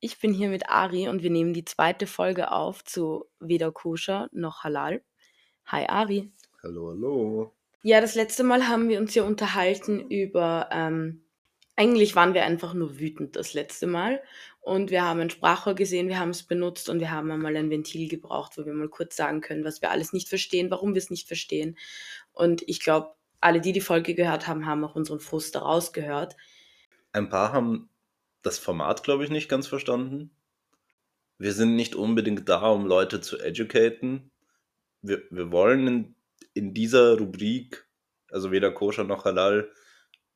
Ich 0.00 0.18
bin 0.20 0.34
hier 0.34 0.48
mit 0.50 0.68
Ari 0.68 1.08
und 1.08 1.22
wir 1.22 1.30
nehmen 1.30 1.54
die 1.54 1.64
zweite 1.64 2.06
Folge 2.06 2.52
auf 2.52 2.84
zu 2.84 3.24
weder 3.40 3.72
koscher 3.72 4.28
noch 4.32 4.64
halal. 4.64 5.02
Hi 5.66 5.86
Ari. 5.88 6.30
Hallo, 6.62 6.90
hallo. 6.90 7.54
Ja, 7.82 8.02
das 8.02 8.16
letzte 8.16 8.44
Mal 8.44 8.68
haben 8.68 8.90
wir 8.90 8.98
uns 8.98 9.14
ja 9.14 9.22
unterhalten 9.22 10.10
über, 10.10 10.68
ähm, 10.72 11.24
eigentlich 11.76 12.14
waren 12.14 12.34
wir 12.34 12.44
einfach 12.44 12.74
nur 12.74 12.98
wütend 12.98 13.34
das 13.36 13.54
letzte 13.54 13.86
Mal 13.86 14.22
und 14.62 14.92
wir 14.92 15.04
haben 15.04 15.18
ein 15.18 15.28
Sprachrohr 15.28 15.74
gesehen, 15.74 16.08
wir 16.08 16.20
haben 16.20 16.30
es 16.30 16.44
benutzt 16.44 16.88
und 16.88 17.00
wir 17.00 17.10
haben 17.10 17.30
einmal 17.32 17.56
ein 17.56 17.68
Ventil 17.68 18.08
gebraucht, 18.08 18.56
wo 18.56 18.64
wir 18.64 18.72
mal 18.72 18.88
kurz 18.88 19.16
sagen 19.16 19.40
können, 19.40 19.64
was 19.64 19.82
wir 19.82 19.90
alles 19.90 20.12
nicht 20.12 20.28
verstehen, 20.28 20.70
warum 20.70 20.94
wir 20.94 21.02
es 21.02 21.10
nicht 21.10 21.26
verstehen. 21.26 21.76
Und 22.32 22.62
ich 22.68 22.80
glaube, 22.80 23.14
alle, 23.40 23.60
die 23.60 23.72
die 23.72 23.80
Folge 23.80 24.14
gehört 24.14 24.46
haben, 24.46 24.64
haben 24.64 24.84
auch 24.84 24.94
unseren 24.94 25.18
Frust 25.18 25.56
daraus 25.56 25.92
gehört. 25.92 26.36
Ein 27.10 27.28
paar 27.28 27.52
haben 27.52 27.90
das 28.42 28.60
Format, 28.60 29.02
glaube 29.02 29.24
ich, 29.24 29.30
nicht 29.30 29.48
ganz 29.48 29.66
verstanden. 29.66 30.30
Wir 31.38 31.52
sind 31.52 31.74
nicht 31.74 31.96
unbedingt 31.96 32.48
da, 32.48 32.68
um 32.68 32.86
Leute 32.86 33.20
zu 33.20 33.40
educaten. 33.40 34.30
Wir, 35.02 35.22
wir 35.30 35.50
wollen 35.50 35.86
in, 35.88 36.14
in 36.54 36.72
dieser 36.72 37.18
Rubrik, 37.18 37.84
also 38.30 38.52
weder 38.52 38.70
koscher 38.70 39.02
noch 39.02 39.24
halal, 39.24 39.72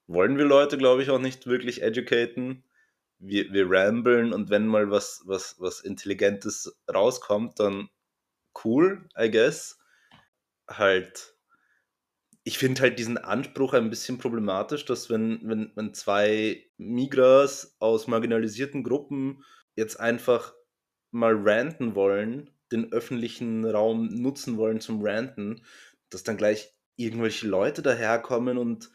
wollen 0.09 0.37
wir 0.37 0.47
Leute, 0.47 0.79
glaube 0.79 1.05
ich, 1.05 1.11
auch 1.11 1.21
nicht 1.21 1.47
wirklich 1.47 1.83
educaten. 1.83 2.65
Wir, 3.19 3.53
wir 3.53 3.71
ramblen 3.71 4.33
und 4.33 4.51
wenn 4.51 4.67
mal 4.67 4.91
was, 4.91 5.23
was, 5.25 5.57
was 5.59 5.81
Intelligentes 5.81 6.77
rauskommt, 6.93 7.59
dann 7.59 7.89
cool, 8.65 9.09
I 9.19 9.31
guess. 9.31 9.79
Halt 10.69 11.37
ich 12.47 12.59
finde 12.59 12.83
halt 12.83 12.97
diesen 13.01 13.19
Anspruch 13.19 13.75
ein 13.75 13.91
bisschen 13.91 14.19
problematisch, 14.19 14.85
dass 14.85 15.11
wenn, 15.11 15.41
wenn, 15.43 15.73
wenn 15.75 15.93
zwei 15.95 16.65
Migras 16.77 17.75
aus 17.81 18.07
marginalisierten 18.07 18.85
Gruppen 18.85 19.43
jetzt 19.75 19.99
einfach 19.99 20.55
mal 21.11 21.35
ranten 21.37 21.97
wollen, 21.97 22.51
den 22.71 22.93
öffentlichen 22.93 23.65
Raum 23.65 24.07
nutzen 24.07 24.59
wollen 24.59 24.81
zum 24.81 25.05
Ranten, 25.05 25.65
dass 26.09 26.23
dann 26.23 26.37
gleich 26.37 26.73
irgendwelche 26.95 27.49
Leute 27.49 27.83
daherkommen 27.83 28.59
und 28.59 28.91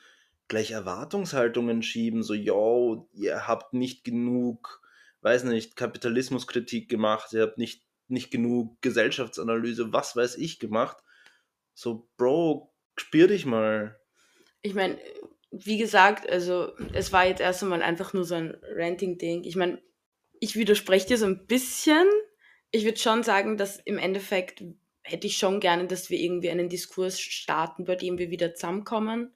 gleich 0.52 0.72
Erwartungshaltungen 0.72 1.82
schieben, 1.82 2.24
so, 2.24 2.34
yo, 2.34 3.08
ihr 3.14 3.48
habt 3.48 3.72
nicht 3.72 4.04
genug, 4.04 4.82
weiß 5.22 5.46
nicht, 5.46 5.78
Kapitalismuskritik 5.78 6.90
gemacht, 6.90 7.32
ihr 7.32 7.44
habt 7.44 7.58
nicht, 7.58 7.86
nicht 8.10 8.32
genug 8.32 8.82
Gesellschaftsanalyse, 8.82 9.94
was 9.94 10.18
weiß 10.18 10.36
ich 10.36 10.60
gemacht. 10.60 10.98
So, 11.74 12.10
Bro, 12.18 12.70
spür 12.98 13.28
dich 13.28 13.46
mal. 13.46 13.98
Ich 14.62 14.74
meine, 14.74 15.00
wie 15.52 15.78
gesagt, 15.78 16.30
also 16.30 16.74
es 16.92 17.14
war 17.14 17.26
jetzt 17.26 17.40
erst 17.40 17.64
einmal 17.64 17.82
einfach 17.82 18.12
nur 18.12 18.26
so 18.26 18.36
ein 18.36 18.58
Ranting-Ding. 18.76 19.46
Ich 19.46 19.56
meine, 19.56 19.82
ich 20.42 20.58
widerspreche 20.58 21.08
dir 21.08 21.18
so 21.18 21.28
ein 21.28 21.48
bisschen. 21.48 22.06
Ich 22.72 22.84
würde 22.84 23.00
schon 23.00 23.24
sagen, 23.24 23.56
dass 23.56 23.78
im 23.78 23.98
Endeffekt 23.98 24.66
hätte 25.02 25.28
ich 25.28 25.38
schon 25.38 25.62
gerne, 25.62 25.88
dass 25.88 26.10
wir 26.10 26.20
irgendwie 26.20 26.50
einen 26.50 26.68
Diskurs 26.68 27.22
starten, 27.22 27.86
bei 27.86 27.96
dem 27.96 28.18
wir 28.18 28.32
wieder 28.32 28.54
zusammenkommen. 28.54 29.34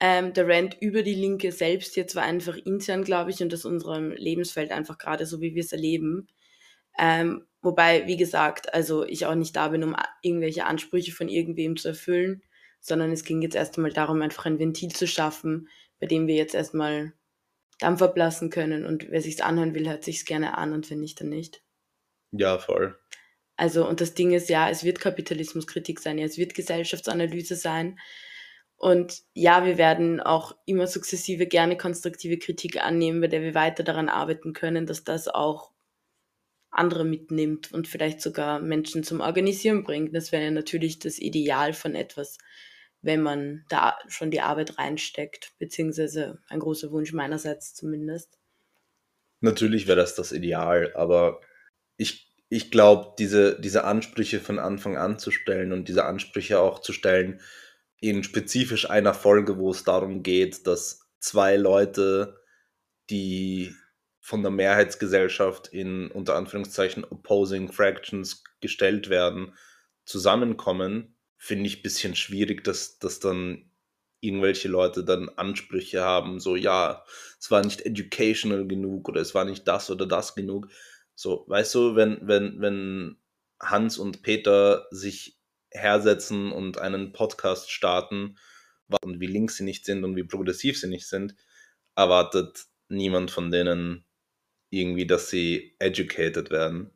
Ähm, 0.00 0.32
der 0.32 0.46
Rant 0.46 0.76
über 0.80 1.02
die 1.02 1.14
Linke 1.14 1.50
selbst 1.50 1.96
jetzt 1.96 2.14
war 2.14 2.22
einfach 2.22 2.56
intern, 2.56 3.02
glaube 3.02 3.30
ich, 3.30 3.40
und 3.42 3.52
aus 3.52 3.64
unserem 3.64 4.12
Lebensfeld 4.12 4.70
einfach 4.70 4.98
gerade 4.98 5.26
so, 5.26 5.40
wie 5.40 5.54
wir 5.54 5.62
es 5.62 5.72
erleben. 5.72 6.28
Ähm, 6.98 7.46
wobei, 7.62 8.06
wie 8.06 8.16
gesagt, 8.16 8.72
also 8.72 9.04
ich 9.04 9.26
auch 9.26 9.34
nicht 9.34 9.56
da 9.56 9.68
bin, 9.68 9.82
um 9.82 9.96
irgendwelche 10.22 10.66
Ansprüche 10.66 11.12
von 11.12 11.28
irgendwem 11.28 11.76
zu 11.76 11.88
erfüllen 11.88 12.42
sondern 12.80 13.12
es 13.12 13.24
ging 13.24 13.42
jetzt 13.42 13.56
erst 13.56 13.76
einmal 13.76 13.92
darum, 13.92 14.22
einfach 14.22 14.46
ein 14.46 14.58
Ventil 14.58 14.90
zu 14.90 15.06
schaffen, 15.06 15.68
bei 16.00 16.06
dem 16.06 16.26
wir 16.26 16.34
jetzt 16.34 16.54
erstmal 16.54 17.12
Dampf 17.78 18.02
ablassen 18.02 18.50
können 18.50 18.84
und 18.84 19.10
wer 19.10 19.22
sich's 19.22 19.40
anhören 19.40 19.74
will, 19.74 19.88
hört 19.88 20.04
sich's 20.04 20.24
gerne 20.24 20.58
an 20.58 20.72
und 20.72 20.90
wenn 20.90 21.00
nicht, 21.00 21.20
dann 21.20 21.28
nicht. 21.28 21.62
Ja, 22.32 22.58
voll. 22.58 22.98
Also, 23.56 23.88
und 23.88 24.00
das 24.00 24.14
Ding 24.14 24.32
ist 24.32 24.48
ja, 24.48 24.68
es 24.70 24.84
wird 24.84 25.00
Kapitalismuskritik 25.00 26.00
sein, 26.00 26.18
ja, 26.18 26.24
es 26.24 26.38
wird 26.38 26.54
Gesellschaftsanalyse 26.54 27.56
sein. 27.56 27.98
Und 28.78 29.24
ja, 29.34 29.66
wir 29.66 29.76
werden 29.76 30.20
auch 30.20 30.56
immer 30.64 30.86
sukzessive 30.86 31.46
gerne 31.46 31.76
konstruktive 31.76 32.38
Kritik 32.38 32.82
annehmen, 32.82 33.20
bei 33.20 33.26
der 33.26 33.42
wir 33.42 33.54
weiter 33.54 33.82
daran 33.82 34.08
arbeiten 34.08 34.52
können, 34.52 34.86
dass 34.86 35.02
das 35.02 35.26
auch 35.26 35.72
andere 36.70 37.04
mitnimmt 37.04 37.72
und 37.72 37.88
vielleicht 37.88 38.20
sogar 38.20 38.60
Menschen 38.60 39.02
zum 39.02 39.20
Organisieren 39.20 39.82
bringt. 39.82 40.14
Das 40.14 40.30
wäre 40.30 40.44
ja 40.44 40.50
natürlich 40.52 41.00
das 41.00 41.18
Ideal 41.18 41.72
von 41.72 41.96
etwas, 41.96 42.38
wenn 43.02 43.20
man 43.20 43.64
da 43.68 43.98
schon 44.06 44.30
die 44.30 44.42
Arbeit 44.42 44.78
reinsteckt, 44.78 45.54
beziehungsweise 45.58 46.38
ein 46.48 46.60
großer 46.60 46.92
Wunsch 46.92 47.12
meinerseits 47.12 47.74
zumindest. 47.74 48.38
Natürlich 49.40 49.88
wäre 49.88 49.96
das 49.98 50.14
das 50.14 50.30
Ideal, 50.30 50.92
aber 50.94 51.40
ich, 51.96 52.32
ich 52.48 52.70
glaube, 52.70 53.14
diese, 53.18 53.60
diese 53.60 53.82
Ansprüche 53.82 54.38
von 54.38 54.60
Anfang 54.60 54.96
an 54.96 55.18
zu 55.18 55.32
stellen 55.32 55.72
und 55.72 55.88
diese 55.88 56.04
Ansprüche 56.04 56.60
auch 56.60 56.80
zu 56.80 56.92
stellen 56.92 57.40
in 58.00 58.22
spezifisch 58.22 58.88
einer 58.88 59.14
Folge, 59.14 59.58
wo 59.58 59.70
es 59.70 59.84
darum 59.84 60.22
geht, 60.22 60.66
dass 60.66 61.08
zwei 61.18 61.56
Leute, 61.56 62.40
die 63.10 63.74
von 64.20 64.42
der 64.42 64.50
Mehrheitsgesellschaft 64.50 65.68
in 65.68 66.10
unter 66.10 66.36
Anführungszeichen 66.36 67.04
Opposing 67.04 67.72
Fractions 67.72 68.44
gestellt 68.60 69.08
werden, 69.08 69.54
zusammenkommen, 70.04 71.16
finde 71.36 71.66
ich 71.66 71.78
ein 71.78 71.82
bisschen 71.82 72.14
schwierig, 72.14 72.64
dass, 72.64 72.98
dass 72.98 73.20
dann 73.20 73.70
irgendwelche 74.20 74.68
Leute 74.68 75.04
dann 75.04 75.28
Ansprüche 75.30 76.02
haben, 76.02 76.40
so 76.40 76.56
ja, 76.56 77.04
es 77.38 77.50
war 77.50 77.64
nicht 77.64 77.82
educational 77.82 78.66
genug 78.66 79.08
oder 79.08 79.20
es 79.20 79.34
war 79.34 79.44
nicht 79.44 79.66
das 79.68 79.90
oder 79.90 80.06
das 80.06 80.34
genug. 80.34 80.68
So, 81.14 81.44
weißt 81.48 81.74
du, 81.74 81.96
wenn, 81.96 82.18
wenn, 82.22 82.60
wenn 82.60 83.16
Hans 83.60 83.98
und 83.98 84.22
Peter 84.22 84.86
sich 84.90 85.37
hersetzen 85.70 86.52
und 86.52 86.78
einen 86.78 87.12
Podcast 87.12 87.70
starten 87.70 88.36
und 89.02 89.20
wie 89.20 89.26
links 89.26 89.56
sie 89.56 89.64
nicht 89.64 89.84
sind 89.84 90.04
und 90.04 90.16
wie 90.16 90.24
progressiv 90.24 90.78
sie 90.80 90.88
nicht 90.88 91.06
sind, 91.06 91.34
erwartet 91.94 92.66
niemand 92.88 93.30
von 93.30 93.50
denen 93.50 94.04
irgendwie, 94.70 95.06
dass 95.06 95.30
sie 95.30 95.74
educated 95.78 96.50
werden. 96.50 96.90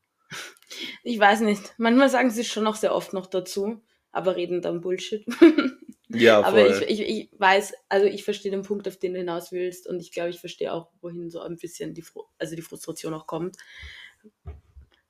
Ich 1.03 1.19
weiß 1.19 1.41
nicht. 1.41 1.75
Manchmal 1.79 2.09
sagen 2.09 2.31
sie 2.31 2.45
schon 2.45 2.65
noch 2.65 2.77
sehr 2.77 2.95
oft 2.95 3.13
noch 3.13 3.27
dazu, 3.27 3.83
aber 4.11 4.37
reden 4.37 4.63
dann 4.63 4.81
Bullshit. 4.81 5.25
ja, 6.09 6.43
voll. 6.43 6.45
Aber 6.45 6.67
ich, 6.67 7.01
ich, 7.01 7.01
ich 7.01 7.31
weiß, 7.39 7.75
also 7.89 8.07
ich 8.07 8.25
verstehe 8.25 8.51
den 8.51 8.63
Punkt, 8.63 8.89
auf 8.89 8.97
den 8.97 9.13
du 9.13 9.19
hinaus 9.19 9.53
willst 9.53 9.87
und 9.87 10.01
ich 10.01 10.13
glaube, 10.13 10.31
ich 10.31 10.41
verstehe 10.41 10.73
auch, 10.73 10.91
wohin 11.01 11.31
so 11.31 11.41
ein 11.41 11.57
bisschen 11.57 11.95
die, 11.95 12.05
also 12.39 12.57
die 12.57 12.63
Frustration 12.63 13.15
auch 13.15 13.27
kommt. 13.27 13.57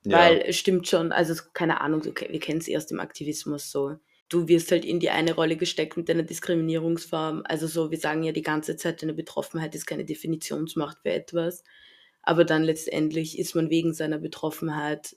Weil 0.05 0.43
es 0.47 0.57
stimmt 0.57 0.87
schon, 0.87 1.11
also 1.11 1.33
keine 1.53 1.81
Ahnung, 1.81 2.01
okay, 2.07 2.27
wir 2.29 2.39
kennen 2.39 2.59
es 2.59 2.67
erst 2.67 2.91
im 2.91 2.99
Aktivismus 2.99 3.71
so. 3.71 3.97
Du 4.29 4.47
wirst 4.47 4.71
halt 4.71 4.83
in 4.83 4.99
die 4.99 5.09
eine 5.09 5.33
Rolle 5.33 5.55
gesteckt 5.55 5.95
mit 5.95 6.09
deiner 6.09 6.23
Diskriminierungsform. 6.23 7.43
Also 7.45 7.67
so, 7.67 7.91
wir 7.91 7.99
sagen 7.99 8.23
ja 8.23 8.31
die 8.31 8.41
ganze 8.41 8.75
Zeit, 8.75 9.01
deine 9.01 9.13
Betroffenheit 9.13 9.75
ist 9.75 9.85
keine 9.85 10.05
Definitionsmacht 10.05 10.97
für 11.03 11.11
etwas 11.11 11.63
aber 12.23 12.45
dann 12.45 12.63
letztendlich 12.63 13.37
ist 13.37 13.53
man 13.53 13.69
wegen 13.69 13.93
seiner 13.93 14.17
Betroffenheit 14.17 15.15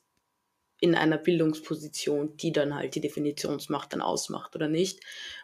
in 0.81 0.95
einer 0.95 1.17
Bildungsposition, 1.17 2.37
die 2.37 2.53
dann 2.53 2.75
halt 2.75 2.97
die 2.97 3.01
Definitionsmacht 3.01 3.93
dann 3.93 4.03
ausmacht 4.03 4.55
oder 4.55 4.69
nicht. 4.69 5.01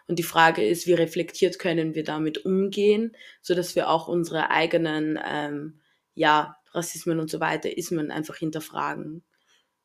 Und 0.06 0.18
die 0.18 0.24
Frage 0.24 0.66
ist, 0.66 0.86
wie 0.86 0.92
reflektiert 0.92 1.58
können 1.58 1.94
wir 1.94 2.04
damit 2.04 2.44
umgehen, 2.44 3.16
so 3.40 3.54
dass 3.54 3.74
wir 3.76 3.88
auch 3.88 4.08
unsere 4.08 4.50
eigenen, 4.50 5.18
ähm, 5.24 5.80
ja, 6.14 6.56
Rassismen 6.72 7.20
und 7.20 7.30
so 7.30 7.40
weiter, 7.40 7.76
Ismen 7.78 8.10
einfach 8.10 8.36
hinterfragen. 8.36 9.22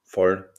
Voll. 0.07 0.50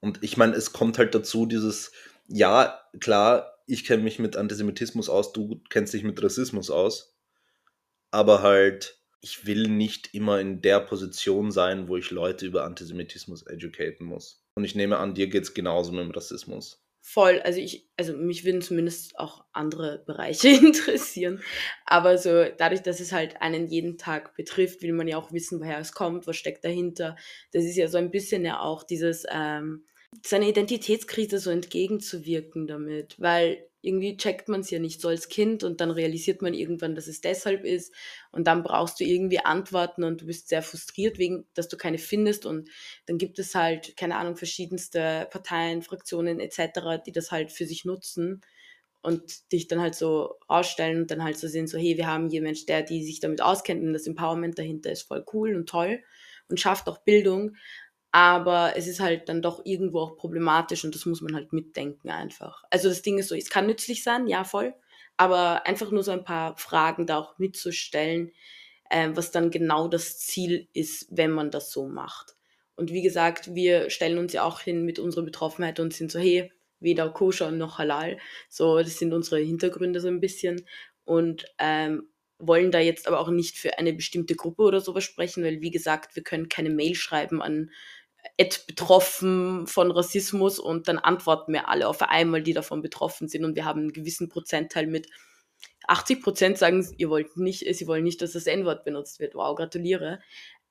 Und 0.00 0.22
ich 0.22 0.38
meine, 0.38 0.54
es 0.54 0.72
kommt 0.72 0.96
halt 0.96 1.14
dazu, 1.14 1.44
dieses, 1.44 1.92
ja, 2.26 2.80
klar, 2.98 3.58
ich 3.66 3.84
kenne 3.84 4.02
mich 4.02 4.18
mit 4.18 4.36
Antisemitismus 4.36 5.10
aus, 5.10 5.34
du 5.34 5.60
kennst 5.68 5.92
dich 5.92 6.02
mit 6.02 6.22
Rassismus 6.22 6.70
aus, 6.70 7.14
aber 8.10 8.40
halt, 8.40 9.02
ich 9.20 9.44
will 9.44 9.68
nicht 9.68 10.14
immer 10.14 10.40
in 10.40 10.62
der 10.62 10.80
Position 10.80 11.50
sein, 11.50 11.88
wo 11.88 11.96
ich 11.98 12.10
Leute 12.10 12.46
über 12.46 12.64
Antisemitismus 12.64 13.42
educaten 13.42 14.06
muss. 14.06 14.46
Und 14.54 14.64
ich 14.64 14.74
nehme 14.74 14.96
an, 14.96 15.14
dir 15.14 15.26
geht 15.26 15.42
es 15.42 15.52
genauso 15.52 15.92
mit 15.92 16.00
dem 16.00 16.10
Rassismus. 16.10 16.85
Voll, 17.08 17.40
also 17.42 17.60
ich, 17.60 17.88
also 17.96 18.16
mich 18.16 18.44
würden 18.44 18.62
zumindest 18.62 19.16
auch 19.16 19.44
andere 19.52 20.02
Bereiche 20.06 20.48
interessieren. 20.66 21.40
Aber 21.84 22.18
so 22.18 22.46
dadurch, 22.58 22.82
dass 22.82 22.98
es 22.98 23.12
halt 23.12 23.40
einen 23.40 23.68
jeden 23.68 23.96
Tag 23.96 24.34
betrifft, 24.34 24.82
will 24.82 24.92
man 24.92 25.06
ja 25.06 25.16
auch 25.16 25.32
wissen, 25.32 25.60
woher 25.60 25.78
es 25.78 25.92
kommt, 25.92 26.26
was 26.26 26.34
steckt 26.34 26.64
dahinter. 26.64 27.14
Das 27.52 27.62
ist 27.62 27.76
ja 27.76 27.86
so 27.86 27.96
ein 27.96 28.10
bisschen 28.10 28.44
ja 28.44 28.58
auch 28.58 28.82
dieses, 28.82 29.24
ähm, 29.30 29.84
seiner 30.24 30.48
Identitätskrise 30.48 31.38
so 31.38 31.50
entgegenzuwirken 31.50 32.66
damit, 32.66 33.14
weil 33.20 33.68
irgendwie 33.86 34.16
checkt 34.16 34.48
man 34.48 34.60
es 34.60 34.70
ja 34.70 34.78
nicht 34.78 35.00
so 35.00 35.08
als 35.08 35.28
Kind 35.28 35.62
und 35.64 35.80
dann 35.80 35.90
realisiert 35.90 36.42
man 36.42 36.54
irgendwann, 36.54 36.94
dass 36.94 37.06
es 37.06 37.20
deshalb 37.20 37.64
ist 37.64 37.94
und 38.32 38.46
dann 38.46 38.62
brauchst 38.62 39.00
du 39.00 39.04
irgendwie 39.04 39.38
Antworten 39.38 40.04
und 40.04 40.20
du 40.22 40.26
bist 40.26 40.48
sehr 40.48 40.62
frustriert 40.62 41.18
wegen, 41.18 41.46
dass 41.54 41.68
du 41.68 41.76
keine 41.76 41.98
findest 41.98 42.46
und 42.46 42.68
dann 43.06 43.18
gibt 43.18 43.38
es 43.38 43.54
halt, 43.54 43.96
keine 43.96 44.16
Ahnung, 44.16 44.36
verschiedenste 44.36 45.28
Parteien, 45.30 45.82
Fraktionen 45.82 46.40
etc., 46.40 47.02
die 47.06 47.12
das 47.12 47.30
halt 47.30 47.52
für 47.52 47.66
sich 47.66 47.84
nutzen 47.84 48.42
und 49.02 49.52
dich 49.52 49.68
dann 49.68 49.80
halt 49.80 49.94
so 49.94 50.34
ausstellen 50.48 51.02
und 51.02 51.10
dann 51.12 51.22
halt 51.22 51.38
so 51.38 51.46
sehen, 51.46 51.68
so 51.68 51.78
hey, 51.78 51.96
wir 51.96 52.08
haben 52.08 52.26
Mensch, 52.28 52.66
der, 52.66 52.82
die 52.82 53.04
sich 53.04 53.20
damit 53.20 53.40
auskennt 53.40 53.82
und 53.82 53.92
das 53.92 54.06
Empowerment 54.06 54.58
dahinter 54.58 54.90
ist 54.90 55.02
voll 55.02 55.24
cool 55.32 55.54
und 55.54 55.68
toll 55.68 56.02
und 56.48 56.60
schafft 56.60 56.88
auch 56.88 56.98
Bildung, 56.98 57.56
aber 58.16 58.72
es 58.76 58.86
ist 58.86 58.98
halt 58.98 59.28
dann 59.28 59.42
doch 59.42 59.60
irgendwo 59.66 60.00
auch 60.00 60.16
problematisch 60.16 60.86
und 60.86 60.94
das 60.94 61.04
muss 61.04 61.20
man 61.20 61.34
halt 61.34 61.52
mitdenken 61.52 62.08
einfach. 62.08 62.64
Also 62.70 62.88
das 62.88 63.02
Ding 63.02 63.18
ist 63.18 63.28
so, 63.28 63.34
es 63.34 63.50
kann 63.50 63.66
nützlich 63.66 64.02
sein, 64.02 64.26
ja 64.26 64.42
voll, 64.44 64.72
aber 65.18 65.66
einfach 65.66 65.90
nur 65.90 66.02
so 66.02 66.12
ein 66.12 66.24
paar 66.24 66.56
Fragen 66.56 67.06
da 67.06 67.18
auch 67.18 67.38
mitzustellen, 67.38 68.32
äh, 68.88 69.10
was 69.12 69.32
dann 69.32 69.50
genau 69.50 69.86
das 69.86 70.18
Ziel 70.18 70.66
ist, 70.72 71.08
wenn 71.10 71.30
man 71.30 71.50
das 71.50 71.70
so 71.70 71.88
macht. 71.88 72.36
Und 72.74 72.90
wie 72.90 73.02
gesagt, 73.02 73.54
wir 73.54 73.90
stellen 73.90 74.16
uns 74.16 74.32
ja 74.32 74.44
auch 74.44 74.60
hin 74.60 74.86
mit 74.86 74.98
unserer 74.98 75.26
Betroffenheit 75.26 75.78
und 75.78 75.92
sind 75.92 76.10
so, 76.10 76.18
hey, 76.18 76.50
weder 76.80 77.10
koscher 77.10 77.50
noch 77.50 77.76
halal. 77.76 78.16
So, 78.48 78.78
das 78.78 78.98
sind 78.98 79.12
unsere 79.12 79.40
Hintergründe 79.42 80.00
so 80.00 80.08
ein 80.08 80.20
bisschen. 80.20 80.64
Und 81.04 81.44
ähm, 81.58 82.08
wollen 82.38 82.70
da 82.70 82.78
jetzt 82.80 83.08
aber 83.08 83.20
auch 83.20 83.28
nicht 83.28 83.58
für 83.58 83.78
eine 83.78 83.92
bestimmte 83.92 84.36
Gruppe 84.36 84.62
oder 84.62 84.80
sowas 84.80 85.04
sprechen, 85.04 85.44
weil 85.44 85.60
wie 85.60 85.70
gesagt, 85.70 86.16
wir 86.16 86.22
können 86.22 86.48
keine 86.48 86.70
Mail 86.70 86.94
schreiben 86.94 87.42
an 87.42 87.70
betroffen 88.36 89.66
von 89.66 89.90
Rassismus 89.90 90.58
und 90.58 90.88
dann 90.88 90.98
antworten 90.98 91.52
wir 91.52 91.68
alle 91.68 91.88
auf 91.88 92.02
einmal, 92.02 92.42
die 92.42 92.52
davon 92.52 92.82
betroffen 92.82 93.28
sind 93.28 93.44
und 93.44 93.56
wir 93.56 93.64
haben 93.64 93.80
einen 93.80 93.92
gewissen 93.92 94.28
Prozentteil 94.28 94.86
mit 94.86 95.08
80 95.86 96.22
Prozent 96.22 96.58
sagen, 96.58 96.86
ihr 96.98 97.08
wollt 97.08 97.36
nicht, 97.36 97.64
sie 97.74 97.86
wollen 97.86 98.04
nicht, 98.04 98.20
dass 98.20 98.32
das 98.32 98.46
N-Wort 98.46 98.84
benutzt 98.84 99.20
wird. 99.20 99.34
Wow, 99.34 99.56
gratuliere. 99.56 100.20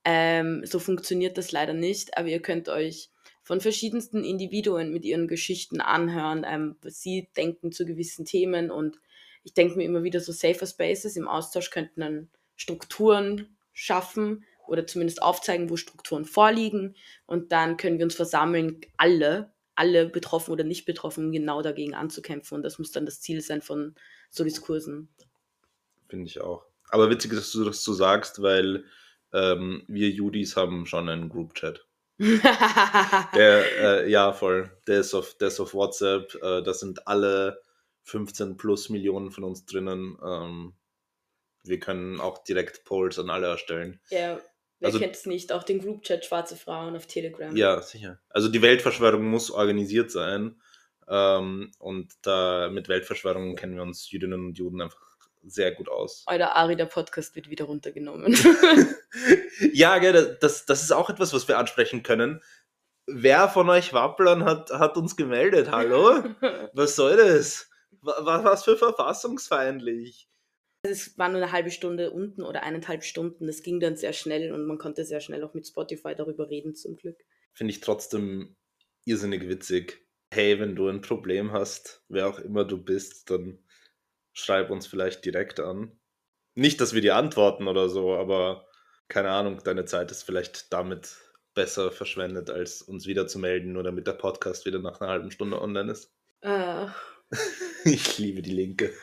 Ähm, 0.03 0.61
so 0.65 0.79
funktioniert 0.79 1.37
das 1.37 1.51
leider 1.51 1.73
nicht, 1.73 2.17
aber 2.17 2.27
ihr 2.27 2.41
könnt 2.41 2.69
euch 2.69 3.09
von 3.41 3.61
verschiedensten 3.61 4.23
Individuen 4.23 4.91
mit 4.91 5.05
ihren 5.05 5.27
Geschichten 5.27 5.81
anhören, 5.81 6.45
ähm, 6.47 6.75
was 6.81 7.01
sie 7.01 7.29
denken 7.35 7.71
zu 7.71 7.85
gewissen 7.85 8.25
Themen 8.25 8.69
und 8.71 8.99
ich 9.43 9.53
denke 9.53 9.77
mir 9.77 9.85
immer 9.85 10.03
wieder 10.03 10.19
so 10.19 10.31
Safer 10.31 10.65
Spaces 10.65 11.15
im 11.15 11.27
Austausch 11.27 11.69
könnten 11.69 12.01
dann 12.01 12.29
Strukturen 12.55 13.55
schaffen, 13.73 14.43
oder 14.67 14.87
zumindest 14.87 15.21
aufzeigen, 15.21 15.69
wo 15.69 15.77
Strukturen 15.77 16.25
vorliegen. 16.25 16.95
Und 17.25 17.51
dann 17.51 17.77
können 17.77 17.97
wir 17.97 18.05
uns 18.05 18.15
versammeln, 18.15 18.81
alle, 18.97 19.53
alle 19.75 20.07
betroffen 20.07 20.51
oder 20.51 20.63
nicht 20.63 20.85
betroffen, 20.85 21.31
genau 21.31 21.61
dagegen 21.61 21.93
anzukämpfen. 21.93 22.55
Und 22.55 22.63
das 22.63 22.79
muss 22.79 22.91
dann 22.91 23.05
das 23.05 23.21
Ziel 23.21 23.41
sein 23.41 23.61
von 23.61 23.95
so 24.29 24.43
Diskursen. 24.43 25.09
Finde 26.07 26.27
ich 26.27 26.41
auch. 26.41 26.65
Aber 26.89 27.09
witzig, 27.09 27.31
dass 27.31 27.51
du 27.51 27.63
das 27.63 27.83
so 27.83 27.93
sagst, 27.93 28.41
weil 28.41 28.85
ähm, 29.33 29.83
wir 29.87 30.09
Judis 30.09 30.55
haben 30.55 30.85
schon 30.85 31.09
einen 31.09 31.29
Group-Chat. 31.29 31.85
der, 32.19 34.03
äh, 34.05 34.09
ja, 34.09 34.31
voll. 34.31 34.71
Der 34.87 35.01
ist 35.01 35.13
auf, 35.13 35.35
der 35.35 35.49
ist 35.49 35.59
auf 35.59 35.73
WhatsApp. 35.73 36.33
Äh, 36.35 36.63
da 36.63 36.73
sind 36.73 37.07
alle 37.07 37.61
15 38.03 38.55
plus 38.55 38.89
Millionen 38.89 39.31
von 39.31 39.43
uns 39.43 39.65
drinnen. 39.65 40.17
Ähm, 40.23 40.73
wir 41.63 41.79
können 41.79 42.21
auch 42.21 42.43
direkt 42.43 42.85
Polls 42.85 43.19
an 43.19 43.29
alle 43.29 43.47
erstellen. 43.47 43.99
Ja, 44.09 44.39
Wer 44.79 44.87
also, 44.87 44.99
kennt 44.99 45.15
es 45.15 45.25
nicht? 45.25 45.51
Auch 45.51 45.63
den 45.63 45.79
Groupchat 45.79 46.25
Schwarze 46.25 46.55
Frauen 46.55 46.95
auf 46.95 47.05
Telegram. 47.07 47.55
Ja, 47.55 47.81
sicher. 47.81 48.19
Also 48.29 48.49
die 48.49 48.61
Weltverschwörung 48.61 49.23
muss 49.25 49.51
organisiert 49.51 50.11
sein. 50.11 50.59
Ähm, 51.07 51.71
und 51.79 52.13
da 52.23 52.69
mit 52.69 52.89
Weltverschwörungen 52.89 53.55
kennen 53.55 53.75
wir 53.75 53.83
uns 53.83 54.09
Jüdinnen 54.09 54.47
und 54.47 54.57
Juden 54.57 54.81
einfach 54.81 55.05
sehr 55.43 55.71
gut 55.71 55.89
aus. 55.89 56.25
Euer 56.27 56.49
Ari, 56.55 56.75
der 56.75 56.85
Podcast 56.85 57.35
wird 57.35 57.49
wieder 57.49 57.65
runtergenommen. 57.65 58.35
ja, 59.73 59.97
gell, 59.99 60.37
das, 60.41 60.65
das 60.65 60.83
ist 60.83 60.91
auch 60.91 61.09
etwas, 61.09 61.33
was 61.33 61.47
wir 61.47 61.57
ansprechen 61.57 62.03
können. 62.03 62.41
Wer 63.07 63.47
von 63.49 63.69
euch 63.69 63.93
Wapplern 63.93 64.45
hat, 64.45 64.71
hat 64.71 64.97
uns 64.97 65.15
gemeldet? 65.15 65.69
Hallo? 65.69 66.23
Was 66.73 66.95
soll 66.95 67.17
das? 67.17 67.69
Was, 68.01 68.43
was 68.43 68.63
für 68.63 68.77
verfassungsfeindlich? 68.77 70.27
Es 70.89 71.17
war 71.17 71.29
nur 71.29 71.41
eine 71.41 71.51
halbe 71.51 71.71
Stunde 71.71 72.11
unten 72.11 72.43
oder 72.43 72.63
eineinhalb 72.63 73.03
Stunden. 73.03 73.47
Das 73.47 73.63
ging 73.63 73.79
dann 73.79 73.95
sehr 73.95 74.13
schnell 74.13 74.51
und 74.51 74.65
man 74.65 74.77
konnte 74.77 75.05
sehr 75.05 75.21
schnell 75.21 75.43
auch 75.43 75.53
mit 75.53 75.67
Spotify 75.67 76.15
darüber 76.15 76.49
reden, 76.49 76.75
zum 76.75 76.95
Glück. 76.95 77.17
Finde 77.53 77.71
ich 77.71 77.81
trotzdem 77.81 78.55
irrsinnig 79.05 79.47
witzig. 79.47 80.05
Hey, 80.31 80.59
wenn 80.59 80.75
du 80.75 80.87
ein 80.87 81.01
Problem 81.01 81.51
hast, 81.51 82.03
wer 82.09 82.27
auch 82.27 82.39
immer 82.39 82.65
du 82.65 82.77
bist, 82.77 83.29
dann 83.29 83.59
schreib 84.33 84.69
uns 84.69 84.87
vielleicht 84.87 85.23
direkt 85.25 85.59
an. 85.59 85.97
Nicht, 86.55 86.81
dass 86.81 86.93
wir 86.93 87.01
dir 87.01 87.15
antworten 87.15 87.67
oder 87.67 87.89
so, 87.89 88.15
aber 88.15 88.67
keine 89.07 89.29
Ahnung, 89.29 89.61
deine 89.63 89.85
Zeit 89.85 90.11
ist 90.11 90.23
vielleicht 90.23 90.73
damit 90.73 91.15
besser 91.53 91.91
verschwendet, 91.91 92.49
als 92.49 92.81
uns 92.81 93.07
wieder 93.07 93.27
zu 93.27 93.39
melden, 93.39 93.73
nur 93.73 93.83
damit 93.83 94.07
der 94.07 94.13
Podcast 94.13 94.65
wieder 94.65 94.79
nach 94.79 94.99
einer 94.99 95.09
halben 95.09 95.31
Stunde 95.31 95.61
online 95.61 95.91
ist. 95.91 96.13
Uh. 96.43 96.89
ich 97.85 98.17
liebe 98.17 98.41
die 98.41 98.51
Linke. 98.51 98.93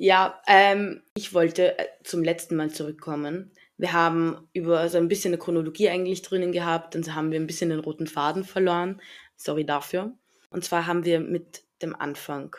Ja, 0.00 0.40
ähm, 0.46 1.02
ich 1.16 1.34
wollte 1.34 1.76
äh, 1.76 1.86
zum 2.04 2.22
letzten 2.22 2.54
Mal 2.54 2.70
zurückkommen. 2.70 3.50
Wir 3.76 3.92
haben 3.92 4.48
über 4.52 4.88
so 4.88 4.96
ein 4.96 5.08
bisschen 5.08 5.32
eine 5.32 5.42
Chronologie 5.42 5.88
eigentlich 5.88 6.22
drinnen 6.22 6.52
gehabt, 6.52 6.94
dann 6.94 7.14
haben 7.16 7.32
wir 7.32 7.40
ein 7.40 7.48
bisschen 7.48 7.70
den 7.70 7.80
roten 7.80 8.06
Faden 8.06 8.44
verloren. 8.44 9.02
Sorry 9.36 9.66
dafür. 9.66 10.16
Und 10.50 10.64
zwar 10.64 10.86
haben 10.86 11.04
wir 11.04 11.18
mit 11.18 11.64
dem 11.82 11.96
Anfang 11.96 12.54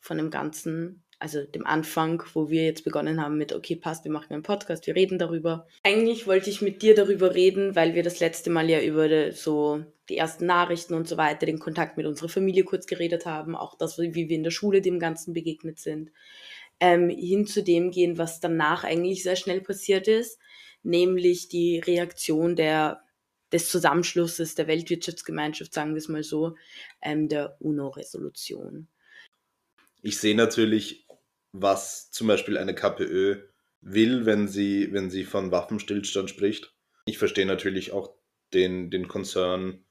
von 0.00 0.16
dem 0.16 0.30
Ganzen, 0.30 1.04
also 1.20 1.44
dem 1.44 1.64
Anfang, 1.64 2.24
wo 2.34 2.50
wir 2.50 2.64
jetzt 2.64 2.82
begonnen 2.82 3.22
haben 3.22 3.38
mit, 3.38 3.52
okay, 3.52 3.76
passt, 3.76 4.02
wir 4.02 4.10
machen 4.10 4.32
einen 4.32 4.42
Podcast, 4.42 4.88
wir 4.88 4.96
reden 4.96 5.18
darüber. 5.18 5.68
Eigentlich 5.84 6.26
wollte 6.26 6.50
ich 6.50 6.60
mit 6.60 6.82
dir 6.82 6.96
darüber 6.96 7.36
reden, 7.36 7.76
weil 7.76 7.94
wir 7.94 8.02
das 8.02 8.18
letzte 8.18 8.50
Mal 8.50 8.68
ja 8.68 8.82
über 8.82 9.30
so 9.30 9.84
die 10.08 10.16
ersten 10.16 10.46
Nachrichten 10.46 10.94
und 10.94 11.06
so 11.06 11.16
weiter, 11.16 11.46
den 11.46 11.60
Kontakt 11.60 11.96
mit 11.96 12.06
unserer 12.06 12.28
Familie 12.28 12.64
kurz 12.64 12.86
geredet 12.86 13.26
haben, 13.26 13.54
auch 13.54 13.78
das, 13.78 13.96
wie 13.96 14.28
wir 14.28 14.36
in 14.36 14.42
der 14.42 14.50
Schule 14.50 14.80
dem 14.80 14.98
Ganzen 14.98 15.34
begegnet 15.34 15.78
sind 15.78 16.10
ähm, 16.80 17.10
hin 17.10 17.46
zu 17.46 17.62
dem 17.62 17.90
gehen, 17.90 18.18
was 18.18 18.40
danach 18.40 18.84
eigentlich 18.84 19.22
sehr 19.22 19.36
schnell 19.36 19.60
passiert 19.60 20.08
ist, 20.08 20.38
nämlich 20.82 21.48
die 21.48 21.78
Reaktion 21.78 22.56
der, 22.56 23.02
des 23.52 23.68
Zusammenschlusses 23.68 24.54
der 24.54 24.66
Weltwirtschaftsgemeinschaft, 24.66 25.74
sagen 25.74 25.92
wir 25.92 25.98
es 25.98 26.08
mal 26.08 26.22
so, 26.22 26.56
ähm, 27.02 27.28
der 27.28 27.56
UNO-Resolution. 27.60 28.88
Ich 30.02 30.18
sehe 30.18 30.34
natürlich, 30.34 31.06
was 31.52 32.10
zum 32.10 32.26
Beispiel 32.26 32.56
eine 32.56 32.74
KPÖ 32.74 33.42
will, 33.82 34.24
wenn 34.24 34.48
sie, 34.48 34.92
wenn 34.92 35.10
sie 35.10 35.24
von 35.24 35.50
Waffenstillstand 35.50 36.30
spricht. 36.30 36.74
Ich 37.04 37.18
verstehe 37.18 37.46
natürlich 37.46 37.92
auch 37.92 38.14
den, 38.54 38.90
den 38.90 39.08
Konzern 39.08 39.84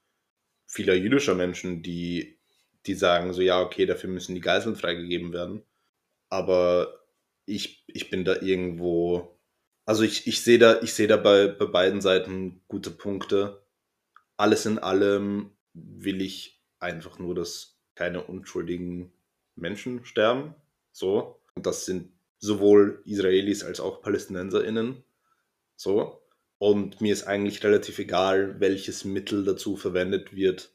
vieler 0.65 0.95
jüdischer 0.95 1.35
Menschen, 1.35 1.83
die, 1.83 2.39
die 2.85 2.93
sagen 2.95 3.33
so, 3.33 3.41
ja, 3.41 3.61
okay, 3.61 3.85
dafür 3.85 4.09
müssen 4.09 4.35
die 4.35 4.41
Geiseln 4.41 4.75
freigegeben 4.75 5.33
werden 5.33 5.63
aber 6.29 6.99
ich, 7.45 7.83
ich 7.87 8.09
bin 8.09 8.25
da 8.25 8.41
irgendwo. 8.41 9.37
Also 9.85 10.03
ich, 10.03 10.27
ich 10.27 10.41
sehe 10.41 10.59
da, 10.59 10.81
ich 10.81 10.93
sehe 10.93 11.07
da 11.07 11.17
bei, 11.17 11.47
bei 11.47 11.65
beiden 11.65 12.01
Seiten 12.01 12.61
gute 12.67 12.91
Punkte. 12.91 13.63
Alles 14.37 14.65
in 14.65 14.79
allem 14.79 15.51
will 15.73 16.21
ich 16.21 16.61
einfach 16.79 17.19
nur, 17.19 17.35
dass 17.35 17.77
keine 17.95 18.23
unschuldigen 18.23 19.11
Menschen 19.55 20.05
sterben. 20.05 20.53
So. 20.91 21.39
Und 21.55 21.65
das 21.65 21.85
sind 21.85 22.11
sowohl 22.37 23.01
Israelis 23.05 23.63
als 23.63 23.79
auch 23.79 24.01
PalästinenserInnen. 24.01 25.03
So. 25.75 26.21
Und 26.59 27.01
mir 27.01 27.13
ist 27.13 27.23
eigentlich 27.23 27.63
relativ 27.63 27.99
egal, 27.99 28.59
welches 28.59 29.05
Mittel 29.05 29.43
dazu 29.43 29.75
verwendet 29.75 30.35
wird, 30.35 30.71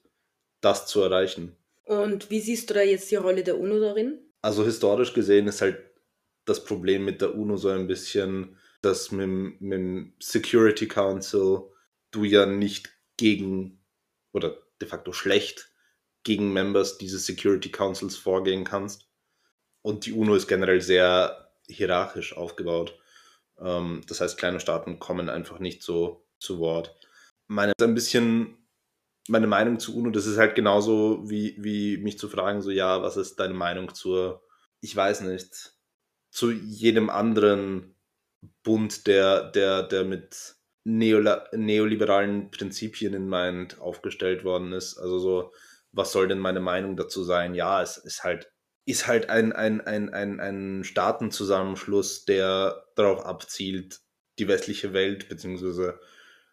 das 0.60 0.86
zu 0.86 1.02
erreichen. 1.02 1.56
Und 1.84 2.30
wie 2.30 2.40
siehst 2.40 2.70
du 2.70 2.74
da 2.74 2.82
jetzt 2.82 3.10
die 3.10 3.16
Rolle 3.16 3.44
der 3.44 3.58
UNO 3.58 3.78
darin? 3.78 4.18
Also 4.44 4.62
historisch 4.62 5.14
gesehen 5.14 5.48
ist 5.48 5.62
halt 5.62 5.82
das 6.44 6.66
Problem 6.66 7.06
mit 7.06 7.22
der 7.22 7.34
UNO 7.34 7.56
so 7.56 7.70
ein 7.70 7.86
bisschen, 7.86 8.58
dass 8.82 9.10
mit, 9.10 9.58
mit 9.62 9.72
dem 9.72 10.12
Security 10.20 10.86
Council 10.86 11.62
du 12.10 12.24
ja 12.24 12.44
nicht 12.44 12.90
gegen 13.16 13.82
oder 14.34 14.54
de 14.82 14.86
facto 14.86 15.14
schlecht 15.14 15.72
gegen 16.24 16.52
Members 16.52 16.98
dieses 16.98 17.24
Security 17.24 17.70
Councils 17.70 18.18
vorgehen 18.18 18.64
kannst. 18.64 19.08
Und 19.80 20.04
die 20.04 20.12
UNO 20.12 20.34
ist 20.34 20.46
generell 20.46 20.82
sehr 20.82 21.50
hierarchisch 21.66 22.36
aufgebaut. 22.36 23.00
Ähm, 23.58 24.02
das 24.08 24.20
heißt, 24.20 24.36
kleine 24.36 24.60
Staaten 24.60 24.98
kommen 24.98 25.30
einfach 25.30 25.58
nicht 25.58 25.82
so 25.82 26.28
zu 26.38 26.58
Wort. 26.58 26.94
Meine 27.46 27.72
ein 27.80 27.94
bisschen 27.94 28.58
meine 29.28 29.46
Meinung 29.46 29.78
zu 29.78 29.96
UNO, 29.96 30.10
das 30.10 30.26
ist 30.26 30.38
halt 30.38 30.54
genauso 30.54 31.28
wie, 31.28 31.56
wie 31.58 31.96
mich 31.98 32.18
zu 32.18 32.28
fragen, 32.28 32.62
so 32.62 32.70
ja, 32.70 33.02
was 33.02 33.16
ist 33.16 33.40
deine 33.40 33.54
Meinung 33.54 33.94
zur, 33.94 34.42
ich 34.80 34.94
weiß 34.94 35.22
nicht, 35.22 35.72
zu 36.30 36.50
jedem 36.50 37.10
anderen 37.10 37.94
Bund, 38.62 39.06
der, 39.06 39.50
der, 39.50 39.82
der 39.84 40.04
mit 40.04 40.56
neoliberalen 40.84 42.50
Prinzipien 42.50 43.14
in 43.14 43.28
Mind 43.28 43.80
aufgestellt 43.80 44.44
worden 44.44 44.72
ist. 44.72 44.98
Also 44.98 45.18
so, 45.18 45.52
was 45.92 46.12
soll 46.12 46.28
denn 46.28 46.38
meine 46.38 46.60
Meinung 46.60 46.96
dazu 46.96 47.24
sein? 47.24 47.54
Ja, 47.54 47.82
es 47.82 47.96
ist 47.96 48.24
halt, 48.24 48.50
ist 48.84 49.06
halt 49.06 49.30
ein, 49.30 49.52
ein, 49.52 49.80
ein, 49.80 50.12
ein, 50.12 50.40
ein 50.40 50.84
Staatenzusammenschluss, 50.84 52.26
der 52.26 52.84
darauf 52.96 53.24
abzielt, 53.24 54.00
die 54.38 54.48
westliche 54.48 54.92
Welt 54.92 55.28
beziehungsweise 55.28 56.00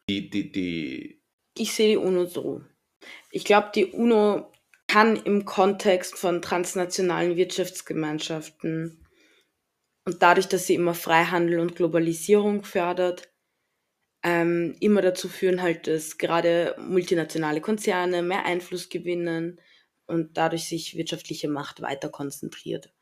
die, 0.10 0.30
die, 0.30 0.52
die. 0.52 1.21
Ich 1.58 1.74
sehe 1.74 1.90
die 1.90 1.98
UNO 1.98 2.26
so. 2.26 2.62
Ich 3.32 3.46
glaube, 3.46 3.72
die 3.74 3.88
UNO 3.88 4.52
kann 4.88 5.16
im 5.16 5.46
Kontext 5.46 6.18
von 6.18 6.42
transnationalen 6.42 7.36
Wirtschaftsgemeinschaften 7.36 9.06
und 10.06 10.22
dadurch, 10.22 10.48
dass 10.48 10.68
sie 10.68 10.76
immer 10.76 10.94
Freihandel 10.94 11.60
und 11.60 11.76
Globalisierung 11.76 12.64
fördert, 12.64 13.32
ähm, 14.24 14.76
immer 14.80 15.02
dazu 15.02 15.30
führen 15.30 15.62
halt, 15.62 15.88
dass 15.88 16.18
gerade 16.18 16.76
multinationale 16.80 17.62
Konzerne 17.62 18.22
mehr 18.22 18.46
Einfluss 18.46 18.90
gewinnen 18.90 19.60
und 20.06 20.38
dadurch 20.38 20.68
sich 20.68 20.96
wirtschaftliche 20.96 21.48
Macht 21.48 21.82
weiter 21.82 22.10
konzentriert. 22.10 22.94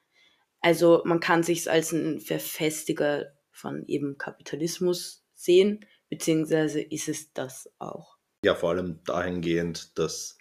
Also 0.62 1.02
man 1.06 1.20
kann 1.20 1.44
sich 1.44 1.70
als 1.70 1.92
ein 1.92 2.20
Verfestiger 2.20 3.34
von 3.52 3.86
eben 3.88 4.18
Kapitalismus 4.18 5.26
sehen, 5.34 5.86
beziehungsweise 6.10 6.82
ist 6.82 7.10
es 7.10 7.34
das 7.34 7.70
auch. 7.80 8.19
Ja, 8.44 8.56
vor 8.56 8.70
allem 8.72 9.04
dahingehend, 9.04 9.98
dass 9.98 10.38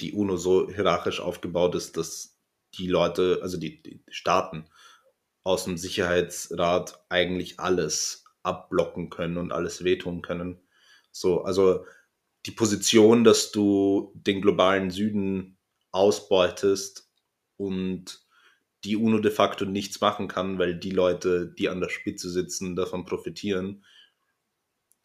die 0.00 0.12
UNO 0.12 0.36
so 0.36 0.70
hierarchisch 0.70 1.20
aufgebaut 1.20 1.74
ist, 1.74 1.96
dass 1.96 2.38
die 2.78 2.86
Leute, 2.86 3.40
also 3.42 3.58
die, 3.58 3.82
die 3.82 4.02
Staaten 4.08 4.66
aus 5.44 5.64
dem 5.64 5.76
Sicherheitsrat 5.76 7.04
eigentlich 7.08 7.60
alles 7.60 8.24
abblocken 8.42 9.10
können 9.10 9.36
und 9.36 9.52
alles 9.52 9.84
wehtun 9.84 10.22
können. 10.22 10.60
So, 11.12 11.42
also 11.42 11.84
die 12.46 12.52
Position, 12.52 13.24
dass 13.24 13.52
du 13.52 14.12
den 14.14 14.40
globalen 14.40 14.90
Süden 14.90 15.58
ausbeutest 15.92 17.10
und 17.56 18.26
die 18.84 18.96
UNO 18.96 19.18
de 19.18 19.30
facto 19.30 19.66
nichts 19.66 20.00
machen 20.00 20.26
kann, 20.26 20.58
weil 20.58 20.78
die 20.78 20.90
Leute, 20.90 21.46
die 21.46 21.68
an 21.68 21.80
der 21.80 21.90
Spitze 21.90 22.30
sitzen, 22.30 22.76
davon 22.76 23.04
profitieren, 23.04 23.84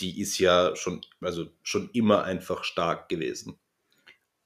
die 0.01 0.19
ist 0.21 0.39
ja 0.39 0.75
schon, 0.75 1.01
also 1.21 1.47
schon 1.63 1.89
immer 1.93 2.23
einfach 2.23 2.63
stark 2.63 3.09
gewesen. 3.09 3.57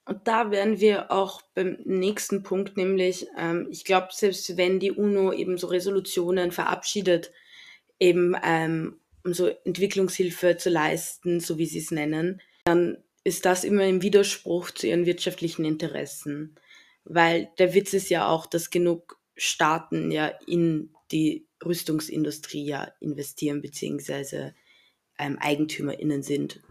Und 0.06 0.28
da 0.28 0.50
wären 0.50 0.80
wir 0.80 1.12
auch 1.12 1.44
beim 1.54 1.78
nächsten 1.86 2.42
Punkt, 2.42 2.78
nämlich, 2.78 3.28
ähm, 3.38 3.68
ich 3.70 3.86
glaube, 3.86 4.08
selbst 4.12 4.58
wenn 4.58 4.80
die 4.80 4.92
UNO 4.92 5.32
eben 5.32 5.58
so 5.60 5.68
Resolutionen 5.68 6.52
verabschiedet, 6.52 7.32
eben 8.00 8.36
ähm, 8.44 9.00
um 9.24 9.34
so 9.34 9.48
Entwicklungshilfe 9.66 10.58
zu 10.58 10.70
leisten, 10.70 11.40
so 11.40 11.58
wie 11.60 11.68
sie 11.68 11.80
es 11.80 11.92
nennen, 11.92 12.42
dann 12.66 12.98
ist 13.24 13.46
das 13.46 13.64
immer 13.64 13.86
im 13.86 14.02
Widerspruch 14.02 14.72
zu 14.72 14.88
ihren 14.88 15.06
wirtschaftlichen 15.06 15.66
Interessen. 15.66 16.56
Weil 17.04 17.52
der 17.60 17.74
Witz 17.74 17.94
ist 17.94 18.10
ja 18.10 18.28
auch, 18.28 18.46
dass 18.46 18.72
genug 18.72 19.20
Staaten 19.36 20.10
ja 20.12 20.32
in 20.48 20.94
die 21.12 21.46
Rüstungsindustrie 21.64 22.66
ja 22.66 22.92
investieren, 23.00 23.62
beziehungsweise 23.62 24.56
ähm, 25.20 25.38
EigentümerInnen 25.40 26.24
sind 26.24 26.62